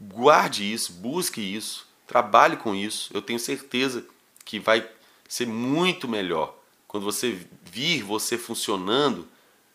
guarde 0.00 0.72
isso, 0.72 0.92
busque 0.92 1.40
isso, 1.40 1.86
trabalhe 2.06 2.56
com 2.56 2.74
isso. 2.74 3.10
Eu 3.12 3.20
tenho 3.20 3.38
certeza 3.38 4.04
que 4.44 4.58
vai 4.58 4.88
ser 5.28 5.46
muito 5.46 6.08
melhor 6.08 6.56
quando 6.88 7.04
você 7.04 7.38
vir 7.64 8.02
você 8.02 8.36
funcionando, 8.36 9.28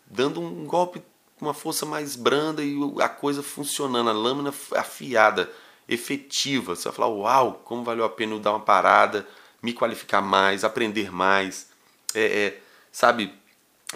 dando 0.06 0.42
um 0.42 0.66
golpe 0.66 1.02
com 1.38 1.46
uma 1.46 1.54
força 1.54 1.86
mais 1.86 2.16
branda 2.16 2.64
e 2.64 2.76
a 3.02 3.08
coisa 3.08 3.44
funcionando, 3.44 4.10
a 4.10 4.14
lâmina 4.14 4.54
afiada, 4.76 5.50
efetiva. 5.88 6.76
Você 6.76 6.90
vai 6.90 6.94
falar: 6.96 7.08
Uau, 7.08 7.62
como 7.64 7.84
valeu 7.84 8.04
a 8.04 8.10
pena 8.10 8.34
eu 8.34 8.40
dar 8.40 8.52
uma 8.52 8.60
parada, 8.60 9.28
me 9.62 9.74
qualificar 9.74 10.22
mais, 10.22 10.64
aprender 10.64 11.12
mais, 11.12 11.70
é, 12.14 12.24
é, 12.26 12.62
sabe, 12.92 13.34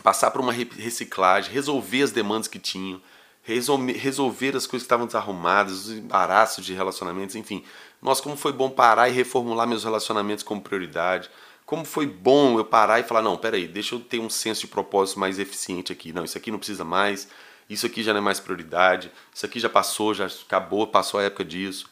passar 0.02 0.32
por 0.32 0.42
uma 0.42 0.54
reciclagem, 0.54 1.52
resolver 1.52 2.04
as 2.04 2.12
demandas 2.12 2.48
que 2.48 2.60
tinham 2.60 3.02
resolver 3.44 4.56
as 4.56 4.68
coisas 4.68 4.84
que 4.84 4.88
estavam 4.88 5.06
desarrumadas, 5.06 5.86
os 5.86 5.92
embaraços 5.92 6.66
de 6.66 6.74
relacionamentos, 6.74 7.36
enfim. 7.36 7.64
Nossa, 8.02 8.22
como 8.22 8.38
foi 8.38 8.54
bom 8.54 8.70
parar 8.70 9.10
e 9.10 9.12
reformular 9.12 9.68
meus 9.68 9.84
relacionamentos 9.84 10.44
como 10.44 10.62
prioridade. 10.62 11.30
Como 11.66 11.86
foi 11.86 12.08
bom 12.08 12.58
eu 12.58 12.66
parar 12.66 13.00
e 13.00 13.04
falar, 13.04 13.22
não, 13.22 13.38
peraí, 13.38 13.68
deixa 13.68 13.96
eu 13.96 14.00
ter 14.00 14.20
um 14.20 14.30
senso 14.30 14.62
de 14.62 14.68
propósito 14.68 15.20
mais 15.20 15.40
eficiente 15.40 15.92
aqui. 15.92 16.12
Não, 16.12 16.24
isso 16.24 16.38
aqui 16.38 16.52
não 16.52 16.58
precisa 16.58 16.84
mais, 16.84 17.28
isso 17.70 17.86
aqui 17.86 18.02
já 18.02 18.12
não 18.14 18.20
é 18.20 18.24
mais 18.24 18.40
prioridade, 18.40 19.12
isso 19.34 19.46
aqui 19.46 19.60
já 19.60 19.70
passou, 19.70 20.14
já 20.14 20.26
acabou, 20.26 20.88
passou 20.88 21.20
a 21.20 21.24
época 21.24 21.46
disso. 21.46 21.90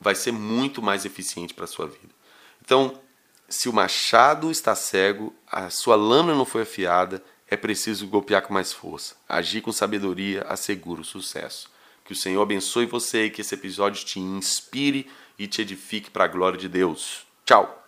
Vai 0.00 0.14
ser 0.14 0.32
muito 0.32 0.82
mais 0.82 1.04
eficiente 1.04 1.54
para 1.54 1.64
a 1.64 1.68
sua 1.68 1.86
vida. 1.86 2.14
Então, 2.60 2.98
se 3.48 3.68
o 3.68 3.72
machado 3.72 4.50
está 4.50 4.74
cego, 4.74 5.34
a 5.50 5.70
sua 5.70 5.96
lâmina 5.96 6.36
não 6.36 6.44
foi 6.44 6.62
afiada, 6.62 7.22
é 7.50 7.56
preciso 7.56 8.06
golpear 8.06 8.42
com 8.42 8.54
mais 8.54 8.72
força. 8.72 9.16
Agir 9.28 9.60
com 9.60 9.72
sabedoria 9.72 10.42
assegura 10.42 11.00
o 11.00 11.04
sucesso. 11.04 11.68
Que 12.04 12.12
o 12.12 12.16
Senhor 12.16 12.40
abençoe 12.40 12.86
você 12.86 13.26
e 13.26 13.30
que 13.30 13.40
esse 13.40 13.54
episódio 13.54 14.04
te 14.04 14.20
inspire 14.20 15.10
e 15.38 15.46
te 15.46 15.60
edifique 15.60 16.10
para 16.10 16.24
a 16.24 16.28
glória 16.28 16.58
de 16.58 16.68
Deus. 16.68 17.26
Tchau! 17.44 17.79